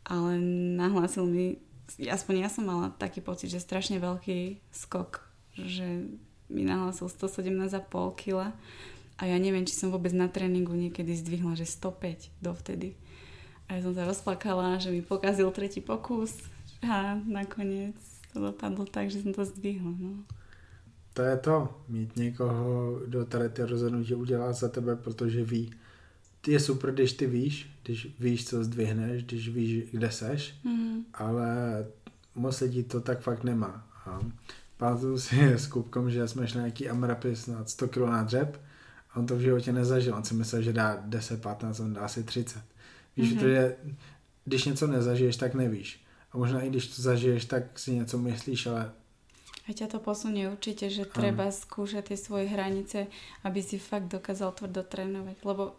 [0.02, 0.40] ale
[0.74, 1.60] nahlásil mi,
[1.98, 5.24] aspoň ja som mala taký pocit, že strašne veľký skok,
[5.58, 6.06] že
[6.50, 8.54] mi nahlásil 117,5 kg
[9.20, 12.96] a ja neviem, či som vôbec na tréningu niekedy zdvihla, že 105 dovtedy.
[13.68, 16.34] A ja som sa rozplakala, že mi pokazil tretí pokus
[16.82, 17.94] a nakoniec
[18.32, 19.94] to dopadlo tak, že jsem to zdvihla.
[19.98, 20.24] No.
[21.14, 25.70] To je to, mít někoho, kdo tady ty rozhodnutí udělá za tebe, protože ví.
[26.46, 31.04] Je super, když ty víš, když víš, co zdvihneš, když víš, kde seš, mm.
[31.14, 31.46] ale
[32.34, 33.86] moc lidí to tak fakt nemá.
[34.06, 34.20] A
[34.76, 38.60] pamatuju si s Kupkom, že jsme šli nějaký Amrapis na 100 kg na dřep
[39.10, 40.14] a on to v životě nezažil.
[40.14, 42.58] On si myslel, že dá 10-15, on dá asi 30.
[43.16, 43.34] Víš, mm-hmm.
[43.34, 43.76] protože
[44.44, 46.04] když něco nezažiješ, tak nevíš.
[46.32, 48.92] A možná i když to zažiješ, tak si něco myslíš, ale
[49.68, 53.06] a ťa to posunie určite, že treba skúšať tie svoje hranice,
[53.46, 55.36] aby si fakt dokázal tvrdo trénovať.
[55.46, 55.78] Lebo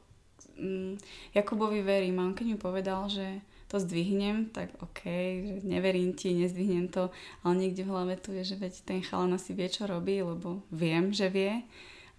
[0.62, 0.94] mm,
[1.34, 5.08] Jakubovi verím on keď mi povedal, že to zdvihnem, tak OK,
[5.42, 7.08] že neverím ti, nezdvihnem to,
[7.40, 10.60] ale niekde v hlave tu je, že veď ten chalan asi vie, čo robí, lebo
[10.76, 11.64] viem, že vie.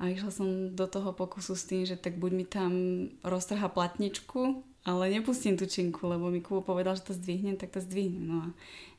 [0.00, 2.72] A išla som do toho pokusu s tým, že tak buď mi tam
[3.20, 7.78] roztrha platničku ale nepustím tú činku, lebo mi Kubo povedal, že to zdvihnem, tak to
[7.78, 8.26] zdvihnem.
[8.26, 8.48] No a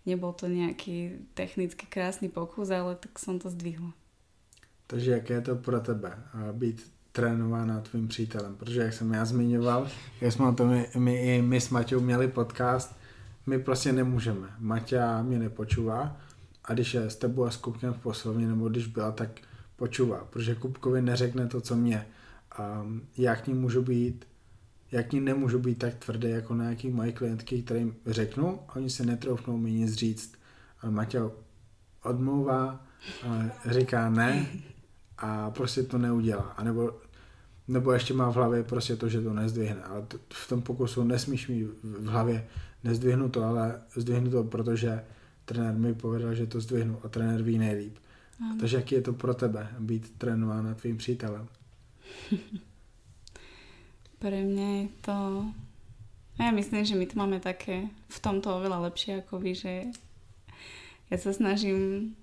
[0.07, 3.91] nebol to nejaký technicky krásny pokus, ale tak som to zdvihla.
[4.87, 6.11] Takže jaké je to pro tebe
[6.51, 8.55] být trénována tvým přítelem?
[8.55, 9.87] Protože jak jsem já zmiňoval,
[10.21, 12.95] jak jsme to my, my, i my s Maťou měli podcast,
[13.45, 14.47] my prostě nemůžeme.
[14.59, 16.17] Maťa mě nepočúvá
[16.65, 19.29] a když je s tebou a s Kupkem v poslovně, nebo když byla, tak
[19.75, 22.05] počúvá, protože Kupkovi neřekne to, co mě.
[22.57, 22.85] A
[23.17, 24.25] já k ní můžu být
[24.93, 29.05] jak ní nemůžu být tak tvrdý jako na nějaký moje klientky, kterým řeknu oni se
[29.05, 30.33] netroufnou mi nic říct.
[30.81, 31.31] A Maťa
[32.03, 32.85] odmlouvá,
[33.65, 34.47] říká ne
[35.17, 36.43] a prostě to neudělá.
[36.43, 36.91] A nebo,
[37.67, 39.83] nebo ještě má v hlavě prostě to, že to nezdvihne.
[39.83, 42.47] Ale v tom pokusu nesmíš mít v hlavě
[42.83, 45.03] nezdvihnu to, ale zdvihnu to, protože
[45.45, 47.97] trenér mi povedal, že to zdvihnu a trenér ví nejlíp.
[48.41, 48.57] Ano.
[48.59, 51.47] Takže jaký je to pro tebe být trénována tvým přítelem?
[54.23, 55.15] Pre mňa je to...
[56.39, 59.91] Ja myslím, že my to máme také v tomto oveľa lepšie ako vy, že
[61.11, 62.15] ja sa snažím,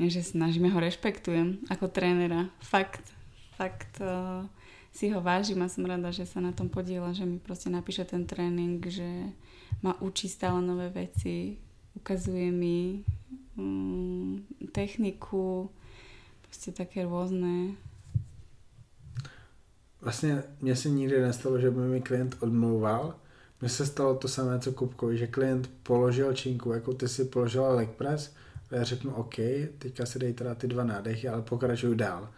[0.00, 2.48] nie že snažím, ja ho rešpektujem ako trénera.
[2.64, 3.04] Fakt,
[3.60, 4.48] fakt uh,
[4.92, 8.04] si ho vážim a som rada, že sa na tom podiela, že mi proste napíše
[8.04, 9.32] ten tréning, že
[9.82, 11.56] ma učí stále nové veci,
[11.96, 13.04] ukazuje mi
[13.56, 15.72] um, techniku,
[16.44, 17.74] proste také rôzne
[20.02, 23.14] Vlastně mně se nikdy nestalo, že by mi klient odmlouval.
[23.60, 27.74] Mně se stalo to samé, co Kupkovi, že klient položil činku, jako ty si položila
[27.74, 28.34] leg press,
[28.70, 29.36] a já řeknu OK,
[29.78, 32.28] teďka si dej teda ty dva nádechy, ale pokračuju dál.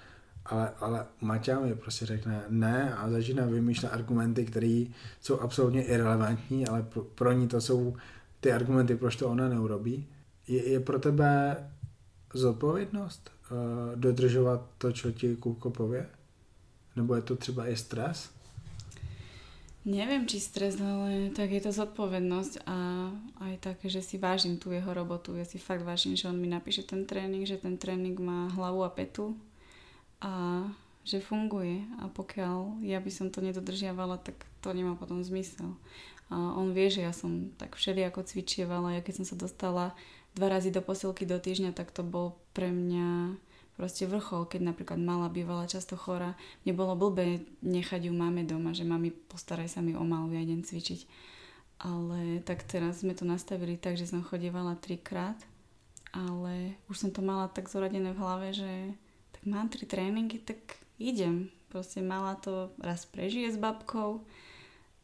[0.44, 4.84] Ale, ale Maťa mi prostě řekne ne a začíná vymýšlet argumenty, které
[5.20, 7.96] jsou absolutně irrelevantní, ale pro, pro ní to jsou
[8.40, 10.06] ty argumenty, proč to ona neurobí.
[10.48, 11.56] Je, je pro tebe
[12.34, 16.06] zodpovědnost uh, dodržovat to, co ti Kupko pově?
[16.96, 18.30] Nebo je to třeba i stres?
[19.84, 23.12] Neviem, či stres, ale tak je to zodpovednosť a
[23.44, 25.36] aj také, že si vážim tú jeho robotu.
[25.36, 28.80] Ja si fakt vážim, že on mi napíše ten tréning, že ten tréning má hlavu
[28.80, 29.36] a petu
[30.20, 30.66] a
[31.04, 31.84] že funguje.
[32.00, 34.34] A pokiaľ ja by som to nedodržiavala, tak
[34.64, 35.76] to nemá potom zmysel.
[36.32, 38.96] A on vie, že ja som tak všeli ako cvičievala.
[38.96, 39.92] Ja keď som sa dostala
[40.34, 43.36] dva razy do posilky do týždňa, tak to bol pre mňa
[43.74, 46.38] proste vrchol, keď napríklad mala bývala často chora.
[46.64, 50.42] Mne bolo blbé nechať ju máme doma, že mami postaraj sa mi o malú, ja
[50.42, 51.06] idem cvičiť.
[51.82, 55.36] Ale tak teraz sme to nastavili tak, že som chodievala trikrát,
[56.14, 58.94] ale už som to mala tak zoradené v hlave, že
[59.46, 60.56] mám tri tréningy, tak
[60.98, 61.48] idem.
[61.68, 64.22] Proste mala to raz prežije s babkou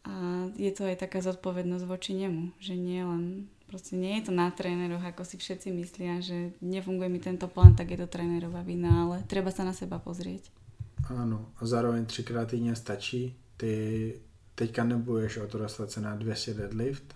[0.07, 4.33] a je to aj taká zodpovednosť voči nemu, že nie len Proste nie je to
[4.35, 8.67] na tréneroch, ako si všetci myslia, že nefunguje mi tento plán, tak je to trénerová
[8.67, 10.51] vina, ale treba sa na seba pozrieť.
[11.07, 13.37] Áno, a zároveň třikrát týdně stačí.
[13.57, 14.15] Ty
[14.55, 17.15] teďka nebudeš o to dostat se na 200 deadlift,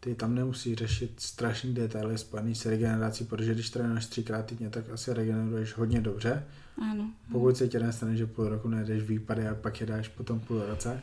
[0.00, 4.90] ty tam nemusí řešit strašný detaily spojený s regenerací, protože když trénuješ třikrát týdně, tak
[4.90, 6.44] asi regeneruješ hodně dobře.
[6.78, 7.10] Áno.
[7.32, 10.62] Pokud se ti nestane, že půl roku nejdeš výpady a pak je dáš potom půl
[10.66, 11.02] roce.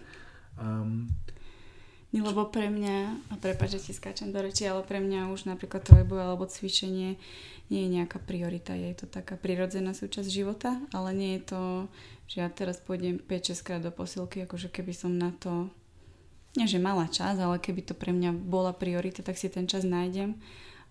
[0.83, 1.07] Um,
[2.15, 5.83] lebo pre mňa, a prepáč, že ti skáčem do reči, ale pre mňa už napríklad
[5.83, 7.19] trojboj alebo cvičenie
[7.67, 11.63] nie je nejaká priorita, je to taká prirodzená súčasť života, ale nie je to,
[12.31, 15.67] že ja teraz pôjdem 5-6 krát do posilky, akože keby som na to,
[16.55, 19.83] nie že mala čas, ale keby to pre mňa bola priorita, tak si ten čas
[19.83, 20.39] nájdem,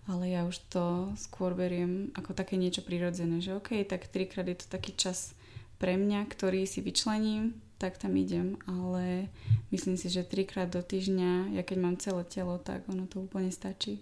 [0.05, 4.57] ale ja už to skôr beriem ako také niečo prirodzené, že OK, tak trikrát je
[4.61, 5.33] to taký čas
[5.81, 9.27] pre mňa, ktorý si vyčlením tak tam idem, ale
[9.71, 13.51] myslím si, že trikrát do týždňa, ja keď mám celé telo, tak ono to úplne
[13.51, 13.99] stačí.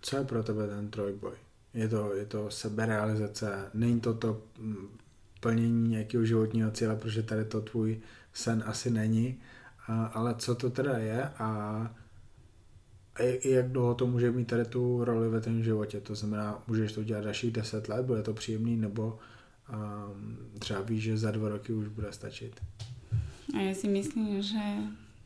[0.00, 1.36] Co je pro tebe ten trojboj?
[1.74, 4.88] Je to, je to seberealizace, není to to mm,
[5.40, 8.00] plnění nějakého životního cíle, protože tady to tvůj
[8.32, 9.40] sen asi není,
[10.12, 11.48] ale co to teda je a,
[13.14, 16.00] a jak dlouho to může mít tady tu roli ve tom životě?
[16.00, 19.18] To znamená, můžeš to dělat dalších deset let, bude to příjemný, nebo
[19.70, 20.08] a
[20.58, 22.52] třeba víš, že za dva roky už bude stačiť.
[23.54, 24.62] A ja si myslím, že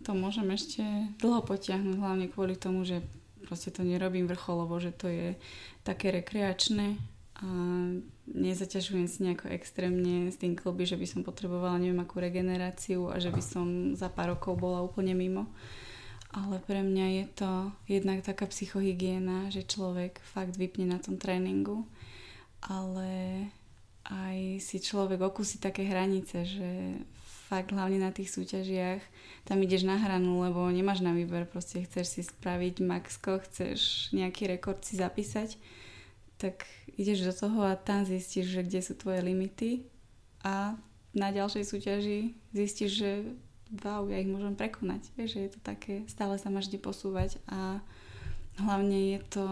[0.05, 0.85] to môžem ešte
[1.21, 3.01] dlho potiahnuť, hlavne kvôli tomu, že
[3.45, 5.37] proste to nerobím vrcholovo, že to je
[5.85, 6.97] také rekreačné
[8.31, 13.21] nezaťažujem si nejako extrémne s tým kluby, že by som potrebovala neviem akú regeneráciu a
[13.21, 15.49] že by som za pár rokov bola úplne mimo.
[16.35, 17.51] Ale pre mňa je to
[17.87, 21.87] jednak taká psychohygiena, že človek fakt vypne na tom tréningu,
[22.59, 23.47] ale
[24.11, 26.99] aj si človek okusí také hranice, že
[27.47, 28.99] fakt hlavne na tých súťažiach
[29.47, 34.49] tam ideš na hranu, lebo nemáš na výber, proste chceš si spraviť maxko, chceš nejaký
[34.49, 35.55] rekord si zapísať,
[36.45, 36.69] tak
[37.01, 39.89] ideš do toho a tam zistíš, že kde sú tvoje limity
[40.45, 40.77] a
[41.17, 43.11] na ďalšej súťaži zistíš, že
[43.81, 45.09] wow, ja ich môžem prekonať.
[45.17, 47.81] Vieš, že je to také, stále sa máš kde posúvať a
[48.61, 49.47] hlavne je to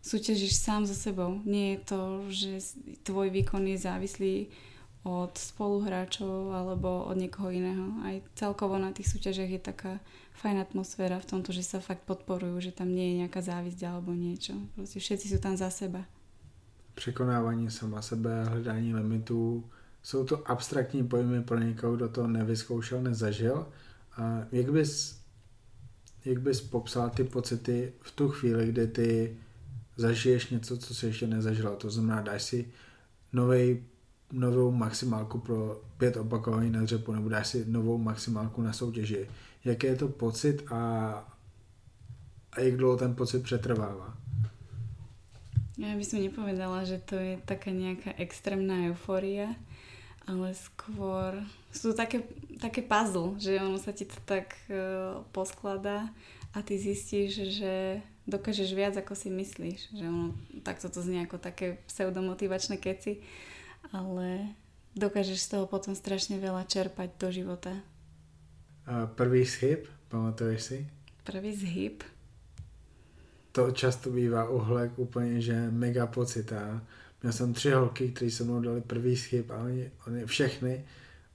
[0.00, 1.42] súťažíš sám so sebou.
[1.44, 2.00] Nie je to,
[2.32, 2.52] že
[3.04, 4.34] tvoj výkon je závislý
[5.06, 7.94] od spoluhráčov alebo od niekoho iného.
[8.02, 9.92] Aj celkovo na tých súťažiach je taká
[10.36, 14.12] fajn atmosféra v tomto, že sa fakt podporujú, že tam nie je nejaká závisť alebo
[14.12, 14.52] niečo.
[14.76, 16.04] Proste všetci sú tam za seba.
[16.94, 19.64] Překonávání sama sebe, hledání limitů,
[20.02, 23.66] jsou to abstraktní pojmy pro někoho, kdo to nevyzkoušel, nezažil.
[24.16, 25.20] A jak bys,
[26.24, 29.36] jak bys popsal ty pocity v tu chvíli, kdy ty
[29.96, 31.76] zažiješ něco, co jsi ještě nezažila.
[31.76, 32.68] To znamená, dáš si
[33.32, 33.82] novej,
[34.32, 39.28] novou maximálku pro pět opakovaní na dřepu, nebo dáš si novou maximálku na soutěži.
[39.66, 40.80] Jaký je to pocit a,
[42.52, 44.14] a jak dlouho ten pocit přetrvává?
[45.76, 49.58] Ja by som nepovedala, že to je taká nejaká extrémna eufória,
[50.24, 52.24] ale skôr sú také,
[52.56, 56.08] také puzzle, že ono sa ti to tak uh, poskladá
[56.56, 59.92] a ty zistíš, že dokážeš viac, ako si myslíš.
[59.98, 60.26] Že ono,
[60.64, 63.20] takto to znie ako také pseudomotivačné keci,
[63.92, 64.56] ale
[64.96, 67.74] dokážeš z toho potom strašne veľa čerpať do života.
[69.14, 70.88] Prvý zhyb, pamatuješ si?
[71.24, 72.02] Prvý zhyb?
[73.52, 76.82] To často bývá uhlek úplně, že mega pocit a
[77.22, 80.84] měl jsem tři holky, které se mnou dali prvý schyb a oni, oni všechny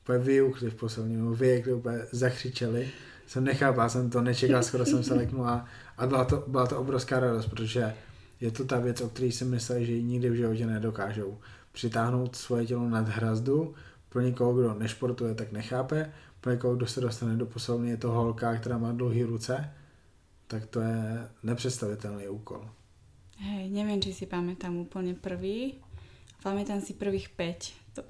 [0.04, 2.89] úplně vyjukli v poslední, nebo vyjekli, úplně zakřičeli.
[3.28, 5.66] Jsem nechápal, jsem to nečekal, skoro jsem se leknul a,
[5.97, 7.93] a byla, to, byla to obrovská radost, protože
[8.41, 11.38] je to ta věc, o které si mysleli, že ji nikdy v životě nedokážou.
[11.72, 13.74] Přitáhnout svoje tělo nad hrazdu,
[14.10, 16.12] pro někoho, kdo nešportuje, tak nechápe,
[16.42, 19.74] pro někoho, kdo se dostane do posilovny, je to holka, která má dlouhé ruce,
[20.48, 22.70] tak to je nepředstavitelný úkol.
[23.42, 25.82] Hej, neviem, či si pamätám úplne prvý.
[26.46, 27.98] Pamätám si prvých 5.
[27.98, 28.02] To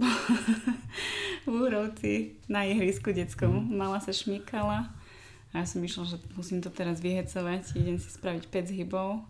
[1.48, 3.64] v Úrovci na ihrisku detskom.
[3.64, 3.80] Mm.
[3.80, 4.92] Mala sa šmíkala
[5.52, 9.24] a ja som išla, že musím to teraz vyhecovať, idem si spraviť 5 zhybov.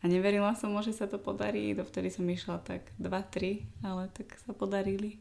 [0.00, 4.56] A neverila som, že sa to podarí, dovtedy som išla tak 2-3, ale tak sa
[4.56, 5.20] podarili.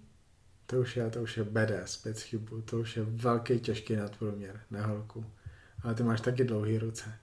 [0.69, 4.59] To už je, to už je badass, 5 chybů, to už je velký těžký nadprůměr
[4.71, 5.25] na holku.
[5.83, 7.13] Ale ty máš taky dlouhý ruce.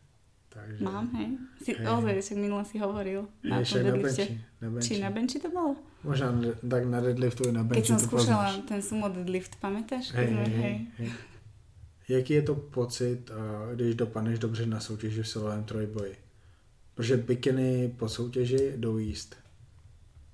[0.49, 0.85] Takže...
[0.85, 1.39] Mám, hej.
[1.63, 1.89] Si, hej.
[1.89, 4.25] Ozaj, však minule si hovoril na hej, deadlifte.
[4.25, 4.89] Na benči, na benči.
[4.89, 5.77] Či na benči to bolo?
[6.05, 6.27] Možno
[6.71, 8.69] tak na deadliftu i na benči Keď som skúšala poznáš.
[8.69, 10.11] ten sumo deadlift, pamätáš?
[10.17, 11.09] Hej, hej, hej, hej.
[12.09, 13.31] Jaký je to pocit,
[13.75, 16.17] když dopadneš dobře na soutěži v silovém trojboji?
[16.95, 19.37] Protože bikiny po soutěži jdou jíst.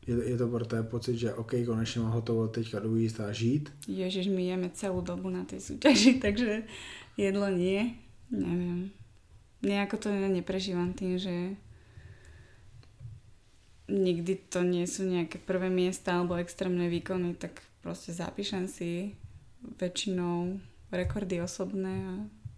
[0.07, 3.72] Je, je to pro té pocit, že OK, konečně mám hotovo teďka dojíst a žít?
[3.88, 6.62] Ježiš, my jeme celú dobu na tej súťaži, takže
[7.16, 7.94] jedlo nie.
[8.30, 8.90] Neviem
[9.62, 11.55] nejako to neprežívam tým, že
[13.86, 19.14] nikdy to nie sú nejaké prvé miesta alebo extrémne výkony, tak proste zapíšem si
[19.78, 20.59] väčšinou
[20.90, 22.14] rekordy osobné a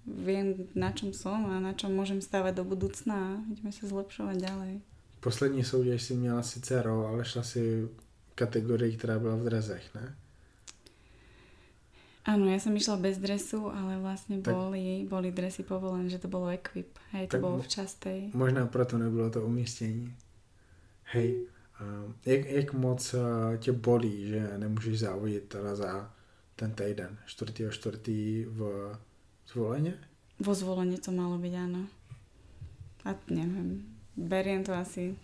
[0.09, 4.37] viem, na čom som a na čom môžem stávať do budúcna a ideme sa zlepšovať
[4.41, 4.75] ďalej.
[5.25, 7.89] Poslední soutěž si měla sice ro, ale šla si
[8.35, 10.15] kategorii, která byla v drezech, ne?
[12.25, 16.29] Áno, ja som išla bez dresu, ale vlastne tak, boli, boli dresy povolené, že to
[16.33, 16.97] bolo equip.
[17.13, 18.33] Hej, to bolo v častej.
[18.33, 20.09] Možná proto nebylo to umístění.
[21.05, 21.45] Hej,
[21.81, 23.21] uh, jak, jak moc uh,
[23.57, 26.13] tě bolí, že nemůžeš závodit teda za
[26.57, 28.47] ten týden, 4.
[28.49, 28.61] v
[29.53, 29.95] zvoleně?
[30.41, 31.87] Vo zvolenie to malo byť, áno.
[33.05, 35.15] A neviem, beriem to asi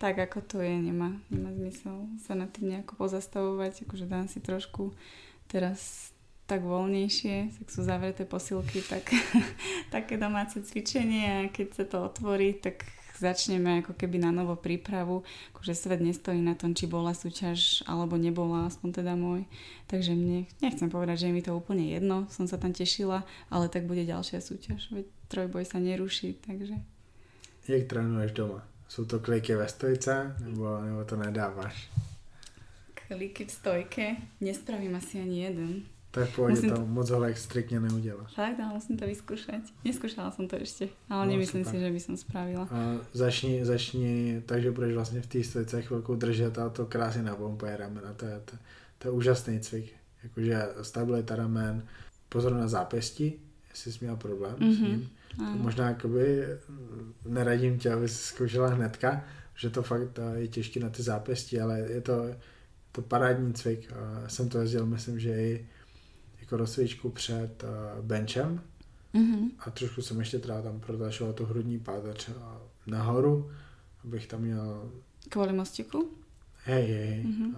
[0.00, 4.40] tak, ako to je, nemá, nemá zmysel sa nad tým nejako pozastavovať, akože dám si
[4.40, 4.96] trošku
[5.44, 6.10] teraz
[6.48, 9.12] tak voľnejšie, tak sú zavreté posilky, tak
[9.94, 12.88] také domáce cvičenie a keď sa to otvorí, tak
[13.20, 18.16] začneme ako keby na novo prípravu, akože svet nestojí na tom, či bola súťaž alebo
[18.16, 19.44] nebola, aspoň teda môj.
[19.92, 23.68] Takže mne, nechcem povedať, že je mi to úplne jedno, som sa tam tešila, ale
[23.68, 26.80] tak bude ďalšia súťaž, veď trojboj sa neruší, takže...
[27.68, 28.64] Jak trénuješ doma?
[28.88, 31.90] Sú to kliky ve stojce, nebo, nebo to nedávaš?
[32.94, 34.16] Kliky v stojke?
[34.40, 35.82] Nespravím asi ani jeden.
[36.10, 38.34] Tak pôjde musím to, moc holek striktne neuděláš.
[38.34, 39.62] Fakt, ale musím to vyskúšať.
[39.86, 41.70] Neskúšala som to ešte, ale no, nemyslím super.
[41.70, 42.66] si, že by som spravila.
[42.66, 47.76] A začni, začni takže budeš vlastně v té stojce chvilku držet a to krásně napompuje
[47.76, 48.14] ramena.
[48.14, 48.52] To je, to,
[48.98, 49.86] to je úžasný cvik.
[50.22, 51.86] Jakože stabilita ramen,
[52.28, 53.34] pozor na zápěstí,
[53.70, 54.74] jestli jsi měl problém mm-hmm.
[54.74, 54.88] s mhm.
[54.88, 55.10] ním.
[55.40, 56.46] Možná jakoby
[57.24, 59.24] neradím tě, aby si zkoušela hnedka,
[59.54, 62.26] že to fakt je těžké na ty zápěstí, ale je to,
[62.92, 63.92] to parádní cvik.
[63.92, 65.66] A jsem to jezdil, myslím, že i
[66.40, 68.60] jako rozcvičku před uh, benchem
[69.14, 69.50] mm-hmm.
[69.58, 72.30] a trošku jsem ještě teda tam protašoval tu hrudní páteř
[72.86, 73.50] nahoru,
[74.04, 74.92] abych tam měl...
[75.28, 76.10] Kvůli mostiku?
[76.64, 77.26] Hej, hej.
[77.26, 77.54] Mm-hmm.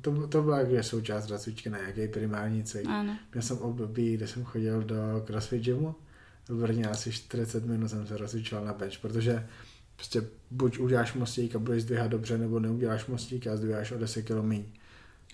[0.00, 2.86] to, to byla jako součást rozcvičky na nějaký primární cvik.
[2.86, 3.16] Ano.
[3.32, 5.94] Měl jsem období, kde jsem chodil do CrossFit gymu,
[6.50, 9.48] Brně asi 40 minut jsem se rozcvičoval na bench, protože
[9.96, 14.22] prostě buď uděláš mostík a budeš zdvíhat dobře, nebo neuděláš mostík a zdvíháš o 10
[14.22, 14.30] kg.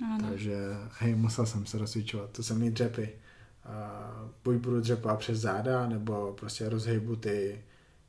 [0.03, 0.29] Ano.
[0.29, 0.57] Takže
[0.99, 3.09] hej, musel jsem se rozcvičovat, to jsem mít dřepy.
[3.65, 7.62] A buď budu dřepat přes záda, nebo prostě rozhejbu ty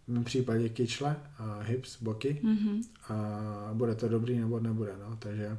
[0.08, 2.84] v mém případě kyčle, a hips, boky mm-hmm.
[3.10, 5.58] a bude to dobrý nebo nebude, no, takže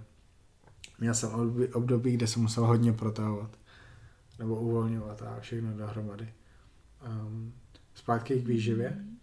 [0.99, 1.30] měl jsem
[1.72, 3.51] období, kde jsem musel hodně protahovat
[4.38, 6.28] nebo uvolňovat a všechno dohromady.
[7.07, 7.52] Um,
[7.94, 8.90] zpátky k výživě.
[8.90, 9.16] Mm-hmm.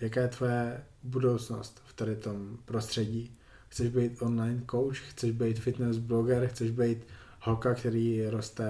[0.00, 3.38] Jaká je tvoje budoucnost v tady tom prostředí?
[3.68, 6.98] chceš být online coach, chceš být fitness bloger, chceš být
[7.40, 8.66] holka, který roste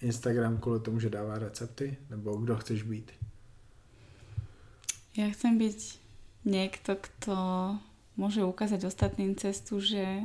[0.00, 3.12] Instagram kvůli tomu, že dává recepty, nebo kdo chceš být?
[5.18, 5.98] Ja chcem byť
[6.46, 7.34] niekto, kto
[8.14, 10.22] môže ukázať ostatným cestu, že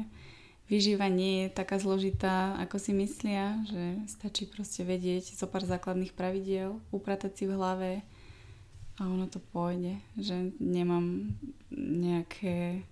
[0.70, 6.14] výživa nie je taká zložitá, ako si myslia, že stačí proste vedieť zo pár základných
[6.14, 7.92] pravidiel, upratať si v hlave
[8.96, 11.36] a ono to pôjde, že nemám
[11.76, 12.88] nejaké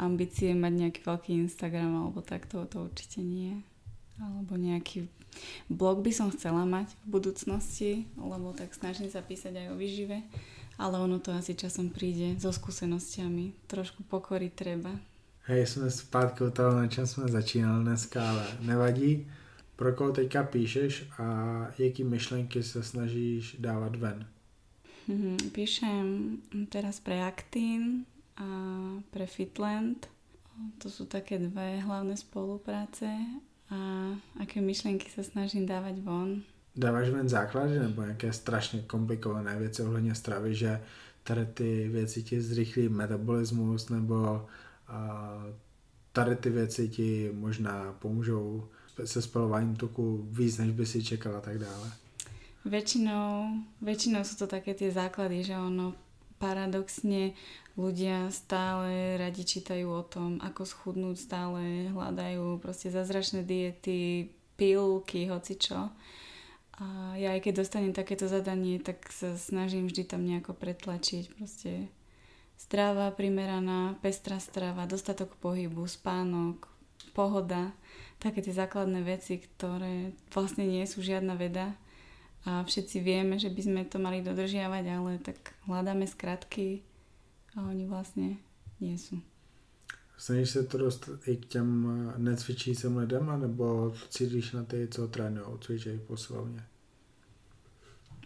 [0.00, 3.60] ambície mať nejaký veľký Instagram alebo takto, to určite nie.
[4.16, 5.08] Alebo nejaký
[5.68, 10.24] blog by som chcela mať v budúcnosti, lebo tak snažím sa písať aj o výžive,
[10.80, 13.52] ale ono to asi časom príde so skúsenostiami.
[13.68, 14.92] Trošku pokory treba.
[15.48, 19.30] Hej, jsme zpátky u toho, na čem jsme začínali dneska, ale nevadí.
[19.76, 21.26] Pro koho teďka píšeš a
[21.78, 24.26] jaký myšlenky se snažíš dávat ven?
[25.08, 26.36] Mm, píšem
[26.68, 28.04] teraz pre Actin
[28.36, 28.46] a
[29.10, 30.06] pre Fitland.
[30.82, 33.06] To sú také dve hlavné spolupráce
[33.70, 33.78] a
[34.42, 36.42] aké myšlenky sa snažím dávať von.
[36.76, 40.82] Dáváš ven základy nebo nějaké strašně komplikované věci ohledně stravy, že
[41.22, 44.46] tady ty věci ti zrychlí metabolismus nebo
[46.12, 48.68] tady ty věci ti možná pomůžou
[49.04, 51.92] se spalováním tuku víc, než by si čekala a tak dále?
[52.66, 55.94] Väčšinou, väčšinou sú to také tie základy, že ono
[56.42, 57.38] paradoxne
[57.78, 65.94] ľudia stále radi čítajú o tom, ako schudnúť, stále hľadajú proste zázračné diety, pilky, hocičo.
[66.76, 71.38] A ja aj keď dostanem takéto zadanie, tak sa snažím vždy tam nejako pretlačiť.
[71.38, 71.86] Proste
[72.56, 76.68] Strava primeraná, pestrá strava, dostatok pohybu, spánok,
[77.12, 77.72] pohoda,
[78.18, 81.76] také tie základné veci, ktoré vlastne nie sú žiadna veda
[82.46, 85.36] a všetci vieme, že by sme to mali dodržiavať, ale tak
[85.66, 86.86] hľadáme skratky
[87.58, 88.38] a oni vlastne
[88.80, 89.20] nie sú.
[90.18, 95.58] Snažíš se to dostat i k těm necvičícím lidem, nebo cítíš na ty, co trénují,
[95.60, 96.64] cvičí posilovně?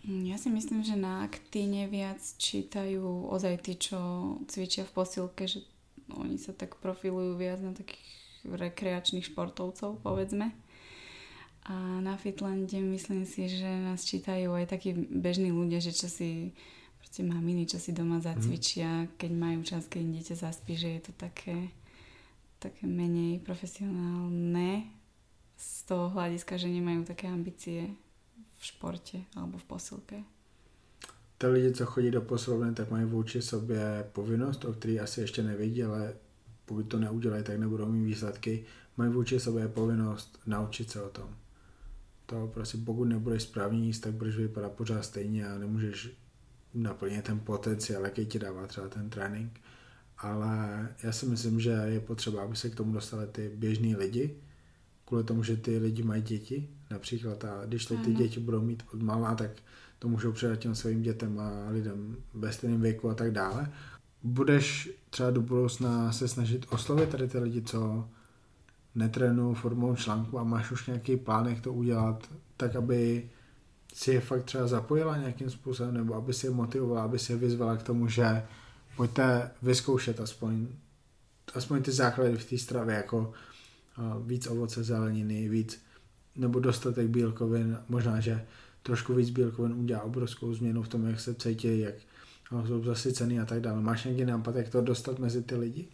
[0.08, 4.00] Ja si myslím, že na aktíne viac čítajú ozaj tí, čo
[4.48, 5.60] cvičia v posilke, že
[6.16, 8.08] oni sa tak profilujú viac na takých
[8.48, 10.56] rekreačných športovcov, povedzme.
[11.68, 16.56] A na Fitlande myslím si, že nás čítajú aj takí bežní ľudia, že čo si
[16.96, 19.08] proste maminy, čo si doma zacvičia, mhm.
[19.20, 21.68] keď majú čas, keď im dieťa zaspí, že je to také,
[22.56, 24.88] také menej profesionálne
[25.60, 27.92] z toho hľadiska, že nemajú také ambície
[28.60, 30.24] v športe alebo v posilke.
[31.38, 35.42] Ty lidi, co chodí do posilovny, tak mají vůči sobě povinnost, o který asi ještě
[35.42, 36.14] nevědí, ale
[36.64, 38.64] pokud to neudělají, tak nebudou mít výsledky.
[38.96, 41.36] Mají vůči sobě povinnost naučit se o tom.
[42.26, 46.10] To prostě pokud nebudeš správně jíst, tak budeš vypadat pořád stejně a nemůžeš
[46.74, 49.60] naplnit ten potenciál, jaký ti dává třeba ten trénink.
[50.18, 54.36] Ale já si myslím, že je potřeba, aby se k tomu dostali ty běžní lidi,
[55.10, 58.82] kvůli tomu, že ty lidi mají děti například a když to ty děti budou mít
[58.94, 59.50] od malá, tak
[59.98, 63.70] to můžou předat těm svým dětem a lidem ve stejném věku a tak dále.
[64.22, 68.08] Budeš třeba do budoucna se snažit oslovit tady ty lidi, co
[68.94, 73.30] netrénují formou článku a máš už nějaký plán, jak to udělat, tak aby
[73.94, 77.38] si je fakt třeba zapojila nějakým způsobem, nebo aby si je motivovala, aby si je
[77.38, 78.42] vyzvala k tomu, že
[78.96, 80.66] pojďte vyzkoušet aspoň,
[81.54, 83.32] aspoň ty základy v té stravě, jako
[84.26, 85.82] víc ovoce, zeleniny, víc
[86.36, 88.46] nebo dostatek bílkovin, možná, že
[88.82, 91.94] trošku víc bílkovin udělá obrovskou změnu v tom, jak se cítí, jak
[92.66, 93.80] jsou zasycený a tak dále.
[93.80, 95.88] Máš nějaký nápad, jak to dostat mezi ty lidi?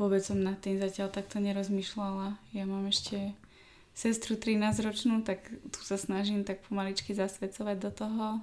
[0.00, 2.40] Vôbec som nad tým zatiaľ takto nerozmýšľala.
[2.56, 3.36] Ja mám ešte
[3.92, 8.40] sestru 13 ročnú, tak tu sa snažím tak pomaličky zasvedcovať do toho.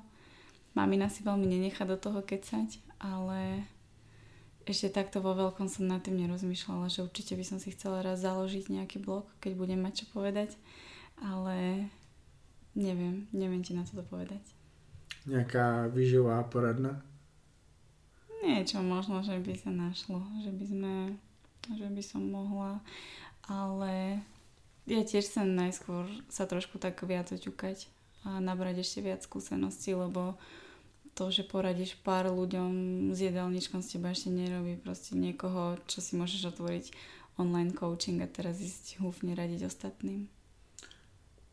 [0.78, 3.66] Mamina si veľmi nenecha do toho kecať, ale
[4.72, 8.24] ešte takto vo veľkom som nad tým nerozmýšľala, že určite by som si chcela raz
[8.24, 10.56] založiť nejaký blog, keď budem mať čo povedať,
[11.20, 11.88] ale
[12.78, 14.42] neviem, neviem ti na to povedať.
[15.28, 17.04] Nejaká výživová poradna?
[18.46, 20.96] Niečo možno, že by sa našlo, že by sme,
[21.74, 22.80] že by som mohla,
[23.50, 24.22] ale
[24.88, 27.92] ja tiež chcem najskôr sa trošku tak viac oťukať
[28.24, 30.40] a nabrať ešte viac skúseností, lebo
[31.18, 32.70] to, že poradíš pár ľuďom
[33.10, 36.86] s jedálničkom z teba ešte nerobí proste niekoho, čo si môžeš otvoriť
[37.42, 40.30] online coaching a teraz ísť húfne radiť ostatným.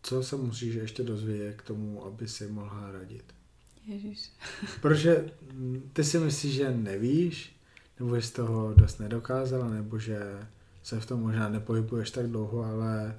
[0.02, 3.24] Co se musíš ještě dozvědět k tomu, aby si mohla radit?
[3.86, 4.30] Ježiš.
[4.80, 5.32] Protože
[5.92, 7.56] ty si myslíš, že nevíš,
[8.00, 10.46] nebo z toho dost nedokázala, nebo že
[10.82, 13.18] se v tom možná nepohybuješ tak dlouho, ale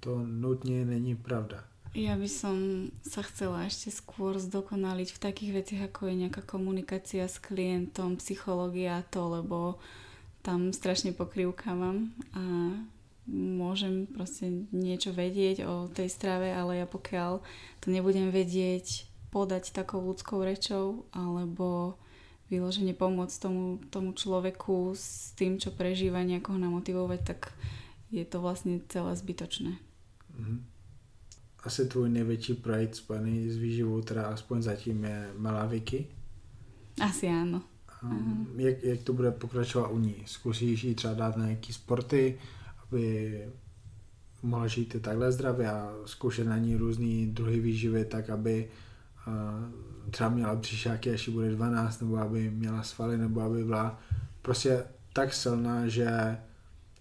[0.00, 1.64] to nutně není pravda.
[1.94, 7.22] Ja by som sa chcela ešte skôr zdokonaliť v takých veciach, ako je nejaká komunikácia
[7.22, 9.78] s klientom, psychológia a to, lebo
[10.42, 12.74] tam strašne pokrývkávam a
[13.30, 17.38] môžem proste niečo vedieť o tej strave, ale ja pokiaľ
[17.78, 21.94] to nebudem vedieť podať takou ľudskou rečou alebo
[22.50, 27.54] vyloženie pomôcť tomu, tomu človeku s tým, čo prežíva, nejako ho namotivovať, tak
[28.10, 29.78] je to vlastne celé zbytočné.
[30.34, 30.73] Mm-hmm.
[31.64, 36.06] Asi tvůj největší projekt spojený s výživou, teda aspoň zatím je Malá Vicky.
[37.00, 37.62] Asi áno.
[38.02, 40.14] Um, jak, jak to bude pokračovat u ní?
[40.26, 42.38] Zkusíš jí třeba dát na nějaký sporty,
[42.86, 43.38] aby
[44.42, 48.68] mohla žít takhle zdravě a zkoušet na ní různý druhy výživy, tak aby
[49.26, 54.00] uh, třeba měla příšáky, až bude 12, nebo aby měla svaly, nebo aby byla
[54.42, 56.38] prostě tak silná, že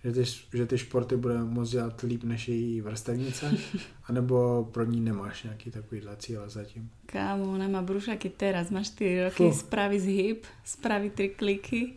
[0.03, 0.23] že ty,
[0.57, 3.57] že ty športy bude moct dělat líp než její vrstevnice,
[4.07, 6.89] anebo pro ní nemáš nějaký takovýhle cíle zatím?
[7.05, 9.53] Kámo, ona má brušaky teraz, má 4 roky, Fuh.
[9.53, 11.93] spraví zhyb, spraví 3 kliky,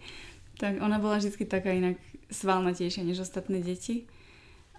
[0.59, 1.97] tak ona bola vždy taká inak
[2.31, 4.03] svalnatejšia než ostatné deti.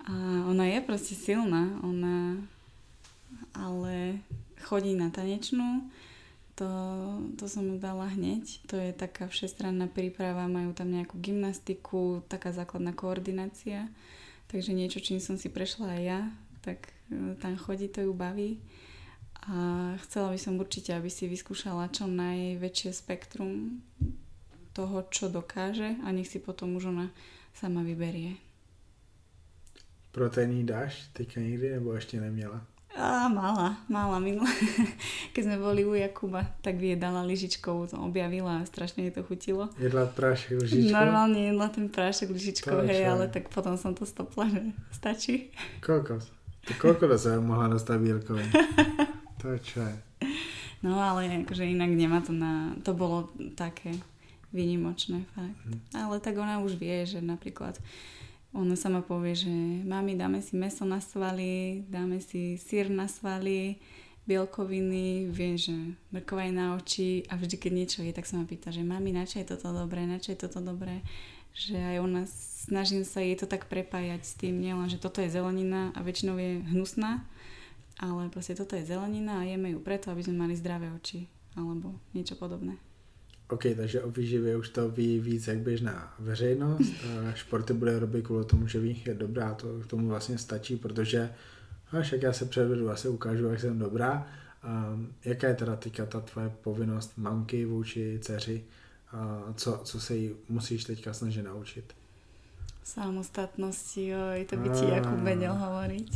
[0.07, 0.13] A
[0.47, 2.37] ona je proste silná, ona
[3.53, 4.23] ale
[4.61, 5.91] chodí na tanečnú,
[6.57, 6.69] to,
[7.37, 8.65] to som dala hneď.
[8.65, 13.85] To je taká všestranná príprava, majú tam nejakú gymnastiku, taká základná koordinácia.
[14.49, 16.19] Takže niečo, čím som si prešla aj ja,
[16.65, 18.57] tak e, tam chodí, to ju baví.
[19.47, 23.79] A chcela by som určite, aby si vyskúšala čo najväčšie spektrum
[24.73, 27.07] toho, čo dokáže a nech si potom už ona
[27.53, 28.35] sama vyberie.
[30.11, 32.76] Proteíny dáš teďka nikdy nebo ešte neměla?
[32.97, 34.49] Á, mala, mala minule.
[35.37, 39.69] Keď sme boli u Jakuba, tak vyjedala lyžičkou, to objavila a strašne jej to chutilo.
[39.77, 40.89] Jedla prášek lyžičkou?
[40.89, 45.53] Normálne jedla ten prášek lyžičkou, hej, ale tak potom som to stopla, že stačí.
[45.85, 46.33] Kokos.
[46.65, 48.49] To koľko sebe mohla dostať bielkovín?
[49.45, 49.97] to čo je?
[50.81, 52.73] No ale akože inak nemá to na...
[52.81, 53.93] To bolo také
[54.49, 55.59] výnimočné fakt.
[55.69, 55.79] Hm.
[55.93, 57.77] Ale tak ona už vie, že napríklad
[58.57, 59.53] ona sama povie, že
[59.85, 63.77] mami, dáme si meso na svaly, dáme si sír na svaly,
[64.25, 65.77] bielkoviny, vie, že
[66.11, 69.13] mrkva je na oči a vždy, keď niečo je, tak sa ma pýta, že mami,
[69.13, 71.05] na čo je toto dobré, na čo je toto dobré,
[71.53, 72.23] že aj ona,
[72.67, 76.35] snažím sa jej to tak prepájať s tým, nielen, že toto je zelenina a väčšinou
[76.35, 77.23] je hnusná,
[78.01, 81.97] ale proste toto je zelenina a jeme ju preto, aby sme mali zdravé oči alebo
[82.11, 82.86] niečo podobné.
[83.49, 86.93] OK, takže o výživě už to ví víc jak běžná veřejnost.
[87.33, 91.29] Športy bude robit kvůli tomu, že ví, je dobrá, to k tomu vlastně stačí, protože
[91.91, 94.27] až jak já se předvedu, asi ukážu, jak jsem dobrá.
[94.93, 98.63] Um, jaká je teda teďka ta tvoje povinnost mamky vůči dceři?
[99.13, 101.93] Uh, co, co se jí musíš teďka snažit naučit?
[102.83, 106.09] Samostatnosti, oj, to by ti Jakub vedel hovoriť.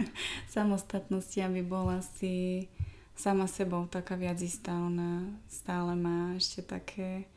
[0.52, 2.68] Samostatnosti, aby bola si
[3.20, 4.72] sama sebou taká viac istá.
[4.72, 7.28] Ona stále má ešte také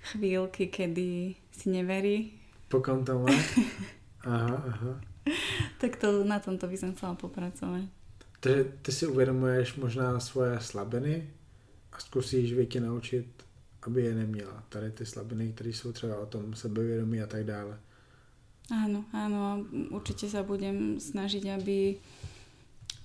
[0.00, 2.40] chvíľky, kedy si neverí.
[2.72, 3.28] Pokom to má?
[4.20, 5.00] Aha, aha.
[5.80, 7.88] tak to, na tomto by som chcela popracovať.
[8.40, 11.30] Takže ty si uvědomuješ možná svoje slabiny
[11.92, 13.26] a zkusíš Vicky naučit,
[13.82, 14.64] aby je neměla.
[14.68, 17.80] Tady ty slabiny, které jsou třeba o tom sebevědomí a tak dále.
[18.70, 21.98] Áno, áno, určite sa budem snažiť, aby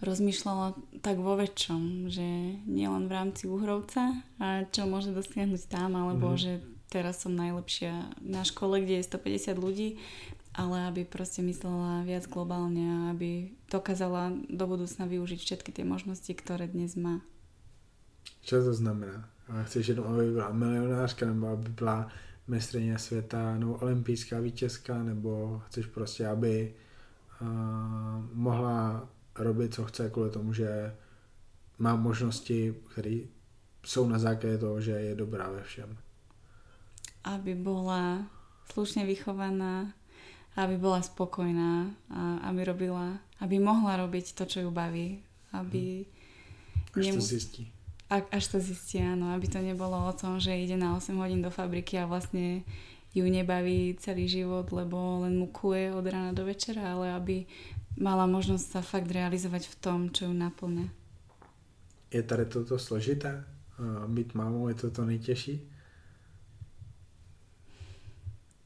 [0.06, 2.26] rozmýšľala tak vo väčšom, že
[2.70, 6.39] nielen v rámci Uhrovca a čo môže dosiahnuť tam, alebo mm.
[6.39, 6.51] že
[6.88, 9.89] teraz som najlepšia na škole, kde je 150 ľudí,
[10.56, 16.32] ale aby proste myslela viac globálne a aby dokázala do budúcna využiť všetky tie možnosti,
[16.32, 17.20] ktoré dnes má.
[18.45, 19.28] Čo to znamená?
[19.49, 22.08] A chceš jenom, aby byla milionářka, nebo aby byla
[22.47, 26.74] mistrně světa, nebo olympijská vítězka, nebo chceš prostě, aby
[27.41, 27.47] uh,
[28.34, 29.10] mohla
[29.40, 30.96] robit, co chce, kvůli tomu, že
[31.80, 33.20] má možnosti, které
[33.86, 35.98] jsou na základě toho, že je dobrá ve všem.
[37.24, 38.30] Aby bola
[38.74, 39.94] slušne vychovaná,
[40.56, 45.20] aby bola spokojná a aby robila, aby mohla robiť to, čo ju baví.
[45.52, 46.99] Aby hmm.
[46.99, 47.20] Až nemu...
[47.20, 47.64] to zistí.
[48.10, 49.34] A, až to zistí, áno.
[49.34, 52.62] Aby to nebolo o tom, že ide na 8 hodín do fabriky a vlastne
[53.16, 57.48] ju nebaví celý život, lebo len mu kuje od rána do večera, ale aby
[57.95, 60.88] mala možnosť sa fakt realizovať v tom, čo ju naplňa.
[62.11, 63.43] Je tady toto složité?
[64.07, 65.59] Byť mámou je toto nejtěžší?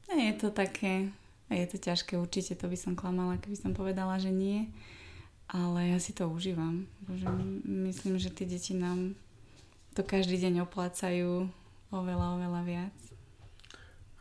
[0.10, 1.10] Je to také,
[1.50, 4.70] je to ťažké, určite to by som klamala, keby som povedala, že nie.
[5.50, 6.86] Ale ja si to užívam.
[7.02, 7.26] Bože,
[7.66, 9.18] myslím, že tie deti nám
[9.98, 11.50] to každý deň oplácajú
[11.90, 12.98] oveľa, oveľa viac.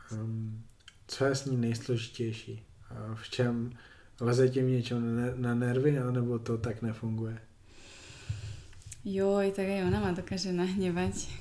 [0.09, 0.65] Um,
[1.05, 2.63] co je s ní nejsložitější?
[3.13, 3.77] V čem
[4.19, 7.39] Leze ti niečo na, nervy, alebo to tak nefunguje?
[9.07, 11.31] Joj, tak aj ona ma dokáže nahnevať.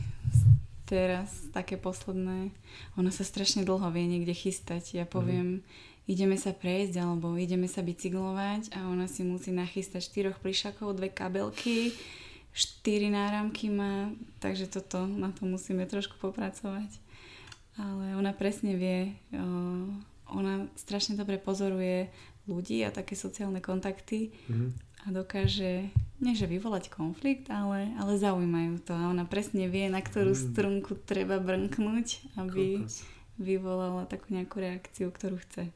[0.87, 2.55] Teraz také posledné.
[2.95, 4.95] Ona sa strašne dlho vie niekde chystať.
[4.95, 5.63] Ja poviem, mm.
[6.07, 11.11] ideme sa prejsť alebo ideme sa bicyklovať a ona si musí nachystať štyroch plišakov, dve
[11.11, 11.93] kabelky,
[12.55, 16.89] štyri náramky má, takže toto, na to musíme trošku popracovať.
[17.75, 19.19] Ale ona presne vie,
[20.31, 22.11] ona strašne dobre pozoruje
[22.49, 24.71] ľudí a také sociálne kontakty mm-hmm.
[25.05, 30.01] a dokáže, nie že vyvolať konflikt, ale, ale zaujímajú to a ona presne vie, na
[30.01, 30.41] ktorú mm.
[30.51, 33.05] strunku treba brnknúť, aby Kokos.
[33.39, 35.71] vyvolala takú nejakú reakciu, ktorú chce.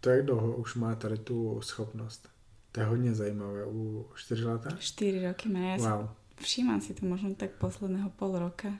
[0.00, 2.28] To jak dlouho už má tady tu schopnost?
[2.74, 3.66] To je hodně zajímavé.
[3.66, 4.76] U 4 leta?
[4.78, 5.58] 4 roky má.
[5.58, 6.10] Ja wow.
[6.42, 8.74] všímam si to možno tak posledného pol roka,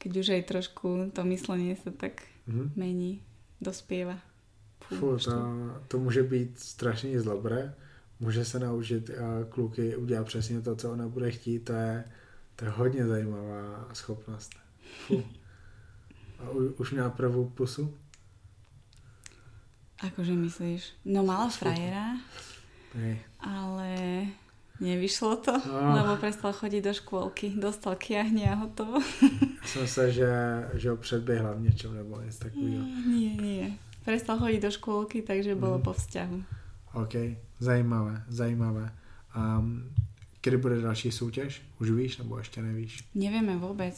[0.00, 2.72] keď už aj trošku to myslenie sa tak mm-hmm.
[2.80, 3.20] mení,
[3.60, 4.16] dospieva.
[4.88, 5.32] Fú, to,
[5.88, 7.74] to může být strašně zlobré.
[8.20, 11.58] Může se naučit a kluky udělat přesně to, co ona bude chtít.
[11.58, 12.04] To je,
[12.56, 14.50] to je hodně zajímavá schopnost.
[15.06, 15.24] Fú.
[16.38, 17.94] A u, už měla prvú pusu?
[19.98, 20.94] Akože myslíš?
[21.04, 22.22] No mala frajera,
[22.94, 23.18] Hej.
[23.42, 23.90] ale
[24.80, 25.94] nevyšlo to, no.
[25.98, 27.58] lebo prestal chodiť do škôlky.
[27.58, 29.02] Dostal kiahne a hotovo.
[29.66, 30.30] Som sa, že,
[30.78, 32.84] že ho predbiehla v niečom nebo něco takového.
[33.10, 33.66] Nie, nie.
[34.08, 35.84] Prestal chodiť do škôlky, takže bolo mm.
[35.84, 36.38] po vzťahu.
[36.96, 38.88] OK, zajímavé, zajímavé.
[39.36, 39.92] Um,
[40.40, 41.60] kedy bude další súťaž?
[41.76, 43.04] Už víš, nebo ešte nevíš?
[43.12, 43.92] Nevieme vôbec.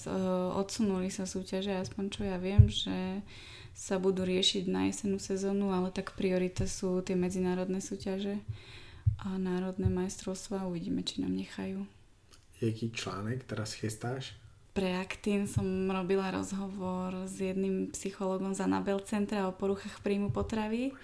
[0.58, 3.22] Odsunuli sa súťaže, aspoň čo ja viem, že
[3.70, 8.42] sa budú riešiť na jesenú sezónu, ale tak priorita sú tie medzinárodné súťaže
[9.22, 10.66] a národné majstrovstvá.
[10.66, 11.86] Uvidíme, či nám nechajú.
[12.58, 14.34] Jaký článek teraz chystáš?
[14.70, 20.94] Pre Actin som robila rozhovor s jedným psychologom z Anabel Centra o poruchách príjmu potravy.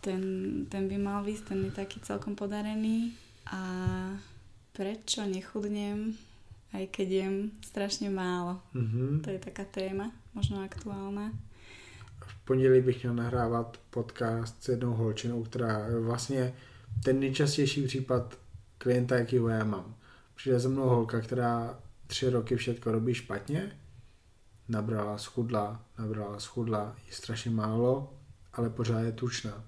[0.00, 0.22] Ten,
[0.70, 3.12] ten by mal výsť, ten je taký celkom podarený.
[3.50, 3.60] A
[4.72, 6.14] prečo nechudnem,
[6.72, 8.62] aj keď jem strašne málo.
[8.72, 9.26] Mm-hmm.
[9.26, 11.34] To je taká téma, možno aktuálna
[12.50, 16.54] pondělí bych měl nahrávat podcast s jednou holčinou, která vlastně
[17.04, 18.38] ten nejčastější případ
[18.78, 19.94] klienta, jaký já mám.
[20.36, 21.78] Přijde za mnou holka, která
[22.10, 23.72] tři roky všetko robí špatně,
[24.68, 28.14] nabrala, schudla, nabrala, schudla, je strašně málo,
[28.52, 29.64] ale pořád je tučná.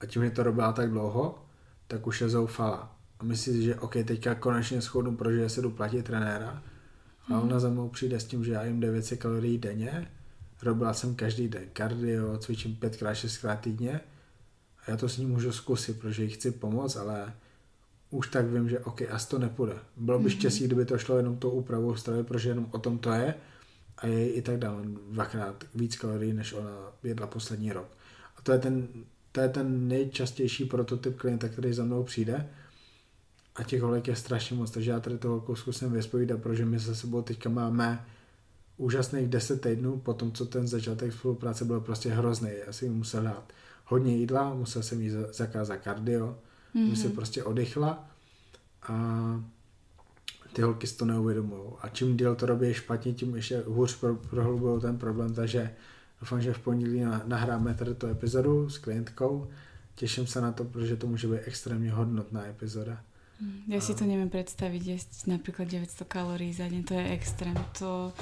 [0.00, 1.46] A tím, že to robila tak dlouho,
[1.86, 2.96] tak už je zoufala.
[3.18, 6.62] A myslí si, že OK, teďka konečně schudnu, protože se jdu platit trenéra.
[7.28, 7.60] A ona hmm.
[7.60, 10.08] za mnou přijde s tím, že já jim 900 kalorií denně
[10.62, 14.00] Robila jsem každý den kardio, cvičím pětkrát, šestkrát týdně
[14.78, 17.34] a já to s ní můžu zkusit, protože jí chci pomoct, ale
[18.16, 19.72] už tak vím, že OK, asi to nepůjde.
[19.96, 20.38] Bylo by mm-hmm.
[20.38, 23.34] štěstí, kdyby to šlo jenom tou úpravou stravy, protože jenom o tom to je
[23.98, 26.70] a je i tak dál dvakrát víc kalorií, než ona
[27.02, 27.88] jedla poslední rok.
[28.36, 28.88] A to je ten,
[29.32, 32.48] to je ten nejčastější prototyp klienta, který za mnou přijde
[33.56, 36.80] a těch holek je strašně moc, takže já tady toho holku zkusím vyspovídat, protože my
[36.80, 38.06] se sebou teďka máme
[38.76, 42.50] úžasných 10 týdnů po tom, co ten začátek spolupráce byl prostě hrozný.
[42.66, 43.52] Já jsem musel dát
[43.84, 46.38] hodně jídla, musel jsem jí zakázat kardio,
[46.76, 46.86] mm-hmm.
[46.86, 48.10] aby se prostě odechla
[48.88, 48.94] a
[50.52, 51.62] ty holky si to neuvědomují.
[51.80, 55.74] A čím díl to robí špatně, tím ještě hůř pro, prohlubují ten problém, takže
[56.20, 59.48] doufám, že v pondělí nahráme tady tu epizodu s klientkou.
[59.94, 63.00] Těším se na to, protože to může být extrémně hodnotná epizoda.
[63.68, 67.56] Ja si to neviem predstaviť, jesť napríklad 900 kalórií za deň, to je extrém.
[67.76, 68.16] To,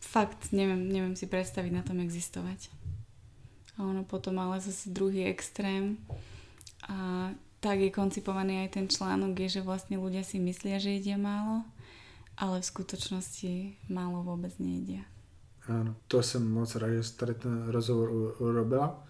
[0.00, 2.72] fakt neviem, neviem si predstaviť na tom existovať.
[3.76, 6.00] A ono potom ale zase druhý extrém
[6.88, 7.28] a
[7.64, 11.64] tak je koncipovaný aj ten článok, je, že vlastne ľudia si myslia, že jedia málo,
[12.36, 15.08] ale v skutočnosti málo vôbec nejedia.
[15.64, 19.00] Áno, to jsem moc rád, že tady ten rozhovor urobila.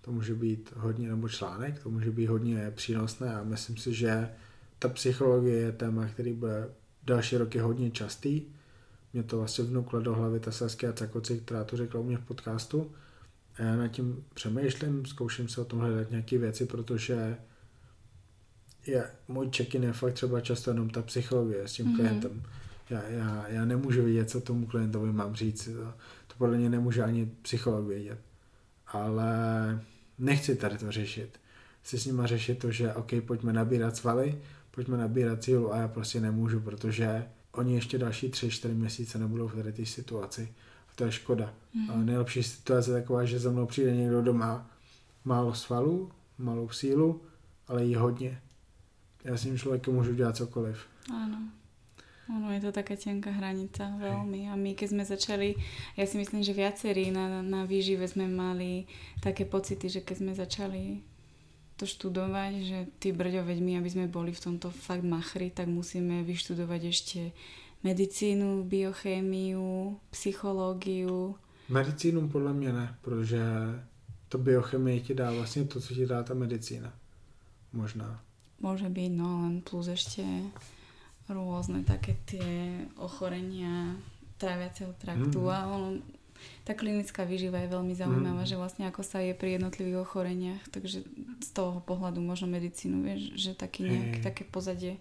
[0.00, 4.28] To může být hodně, nebo článek, to může být hodně přínosné a myslím si, že
[4.78, 6.70] ta psychologie je téma, který bude
[7.06, 8.42] další roky hodně častý
[9.12, 12.24] mě to vlastně vnuklo do hlavy ta Saskia Cakoci, která to řekla u mě v
[12.24, 12.92] podcastu.
[13.58, 17.36] A já nad tím přemýšlím, zkouším se o tom hledat nějaké věci, protože
[18.86, 21.96] je, můj check-in je fakt třeba často jenom ta psychologie s tím mm-hmm.
[21.96, 22.42] klientem.
[22.90, 25.64] Já, já, já nemůžu vidět, co tomu klientovi mám říct.
[25.64, 25.84] To,
[26.26, 28.18] to podle mě nemůže ani psycholog vědět.
[28.86, 29.30] Ale
[30.18, 31.40] nechci tady to řešit.
[31.82, 34.38] Chci s nima řešit to, že OK, pojďme nabírat svaly,
[34.70, 39.48] pojďme nabírat sílu a já prostě nemůžu, protože oni ještě další tři, čtyři měsíce nebudou
[39.48, 40.54] v tady té situaci.
[40.88, 41.54] A to je škoda.
[41.74, 41.90] Mm.
[41.90, 44.70] A nejlepší situace je taková, že za mnou přijde někdo doma,
[45.24, 47.20] málo svalů, malou sílu,
[47.68, 48.40] ale jí hodně.
[49.24, 50.86] Já s tím člověkem můžu dělat cokoliv.
[51.12, 51.50] Áno.
[52.30, 54.46] Ono je to taká tenká hranica veľmi.
[54.46, 55.58] A my keď sme začali,
[55.98, 58.86] ja si myslím, že viacerí na, na výžive sme mali
[59.18, 61.02] také pocity, že keď sme začali
[61.74, 65.66] to študovať, že ty brďo, veď my, aby sme boli v tomto fakt machri, tak
[65.66, 67.20] musíme vyštudovať ešte
[67.82, 71.34] medicínu, biochémiu, psychológiu.
[71.68, 73.40] Medicínu podle mě ne, protože
[74.28, 76.92] to biochemie ti dá vlastně to, co ti dá ta medicína.
[77.72, 78.22] Možná.
[78.60, 80.24] Môže byť, no len plus ešte
[81.28, 83.96] rôzne také tie ochorenia
[84.38, 85.52] tráviaceho traktu mm.
[85.52, 85.88] a ono,
[86.64, 88.50] tá klinická výživa je veľmi zaujímavá, mm.
[88.50, 91.04] že vlastne ako sa je pri jednotlivých ochoreniach, takže
[91.40, 94.24] z toho pohľadu možno medicínu, vieš, že taký nejak, hey.
[94.24, 94.96] také pozadie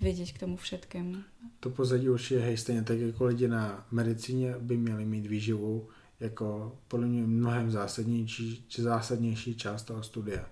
[0.00, 1.14] vědět k tomu všetkému.
[1.60, 5.88] To pozadí určitě, hej, stejně tak jako lidi na medicíně by měli mít výživu
[6.20, 10.46] jako podle mě mnohem zásadnější, či zásadnější část toho studia.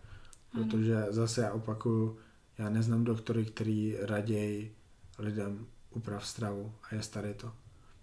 [0.52, 1.12] Protože ano.
[1.12, 2.18] zase já opakuju,
[2.58, 4.74] já neznám doktory, který raději
[5.18, 7.52] lidem uprav stravu a je staré to.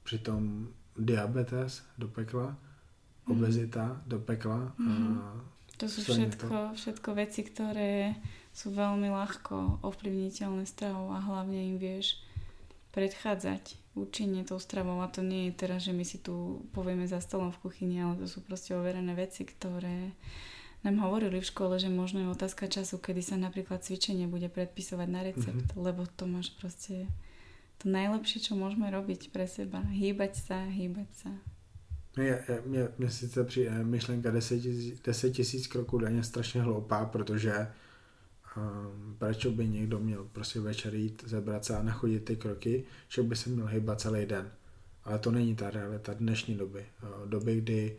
[0.03, 0.67] Přitom
[0.97, 2.57] diabetes do pekla,
[3.27, 3.37] mhm.
[3.37, 4.01] obezita mm.
[4.05, 4.73] do pekla.
[4.77, 5.17] Mm.
[5.21, 6.75] A to sú všetko, to.
[6.77, 8.13] všetko veci, ktoré
[8.53, 12.21] sú veľmi ľahko ovplyvniteľné stravou a hlavne im vieš
[12.93, 17.17] predchádzať účinne tou stravou a to nie je teraz, že my si tu povieme za
[17.17, 20.13] stolom v kuchyni, ale to sú proste overené veci, ktoré
[20.83, 25.07] nám hovorili v škole, že možno je otázka času, kedy sa napríklad cvičenie bude predpisovať
[25.07, 25.83] na recept, mm-hmm.
[25.83, 27.07] lebo to máš proste
[27.79, 29.79] to najlepšie, čo môžeme robiť pre seba.
[29.87, 31.31] Hýbať sa, hýbať sa.
[32.17, 37.67] Mě, mě, mě sice při myšlenka 10 tisíc, 10 tisíc kroků denně strašně hloupá, protože
[38.57, 43.23] um, proč by někdo měl prostě večer jít, zebrat se a nachodit ty kroky, že
[43.23, 44.51] by se měl hýbat celý den.
[45.03, 46.85] Ale to není ta realita dnešní doby.
[47.25, 47.97] Doby, kdy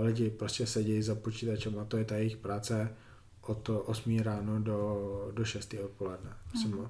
[0.00, 2.96] lidi prostě sedí za počítačem a to je ta jejich práce
[3.40, 6.30] od 8 ráno do, do 6 odpoledne.
[6.66, 6.86] Mm.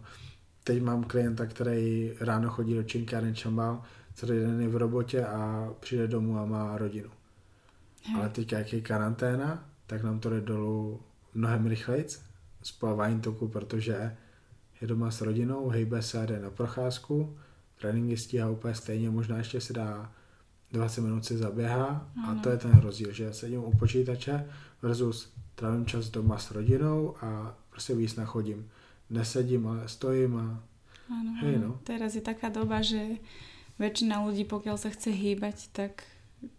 [0.65, 3.83] Teď mám klienta, který ráno chodí do činkáren čambal,
[4.15, 7.11] celý den je v robotě a přijde domů a má rodinu.
[8.03, 8.17] Hmm.
[8.17, 11.01] Ale teď, jak je karanténa, tak nám to jde dolů
[11.35, 12.07] mnohem rychleji
[12.63, 14.17] z plavání toku, protože
[14.81, 17.39] je doma s rodinou, hejbe se, jde na procházku,
[17.81, 20.13] tréninky stíhá úplně stejně, možná ještě se dá
[20.73, 24.47] 20 minut si zaběhá a to je ten rozdíl, že sedím u počítače
[24.83, 28.71] versus trávím čas doma s rodinou a prostě víc nachodím.
[29.11, 30.63] Nesedím, ale stojím a
[31.11, 31.79] ano, hej no.
[31.85, 33.23] Teraz je taká doba, že
[33.79, 36.03] väčšina ľudí, pokiaľ sa chce hýbať, tak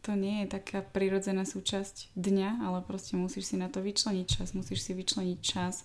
[0.01, 4.55] to nie je taká prirodzená súčasť dňa, ale proste musíš si na to vyčleniť čas,
[4.55, 5.83] musíš si vyčleniť čas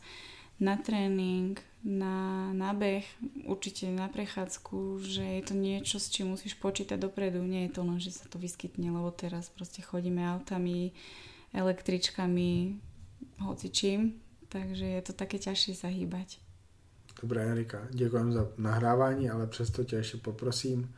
[0.63, 3.05] na tréning, na, na beh,
[3.45, 7.43] určite na prechádzku, že je to niečo, s čím musíš počítať dopredu.
[7.43, 10.95] Nie je to len, že sa to vyskytne, lebo teraz proste chodíme autami,
[11.55, 12.79] električkami,
[13.43, 16.39] hoci čím, takže je to také ťažšie sa hýbať.
[17.21, 20.95] Dobré, Erika, ďakujem za nahrávání, ale přesto tě ještě poprosím,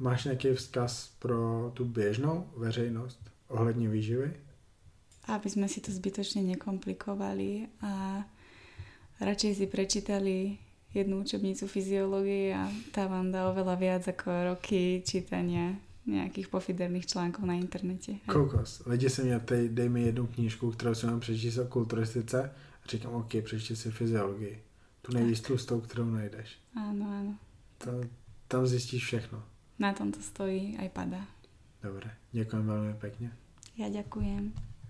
[0.00, 4.36] Máš nějaký vzkaz pro tu běžnou veřejnost ohledně výživy?
[5.28, 8.24] Aby sme si to zbytočne nekomplikovali a
[9.20, 10.58] radšej si prečítali
[10.90, 15.76] jednu učebnicu fyziológie a tá vám dá oveľa viac ako roky čítania
[16.06, 18.12] nějakých pofiderných článků na internete.
[18.26, 18.82] Kokos.
[18.86, 22.50] Lidi se mě teď, dej mi jednu knížku, kterou jsem mám přečíst o kulturistice
[22.84, 24.62] a říkám, OK, přečti si fyziologii.
[25.02, 26.58] Tu nejvíc tlustou, kterou najdeš.
[26.76, 27.34] Áno, áno.
[27.78, 28.04] To,
[28.48, 29.42] tam zjistíš všechno
[29.80, 31.24] na tom to stojí aj padá.
[31.80, 33.32] Dobre, ďakujem veľmi pekne.
[33.80, 34.69] Ja ďakujem.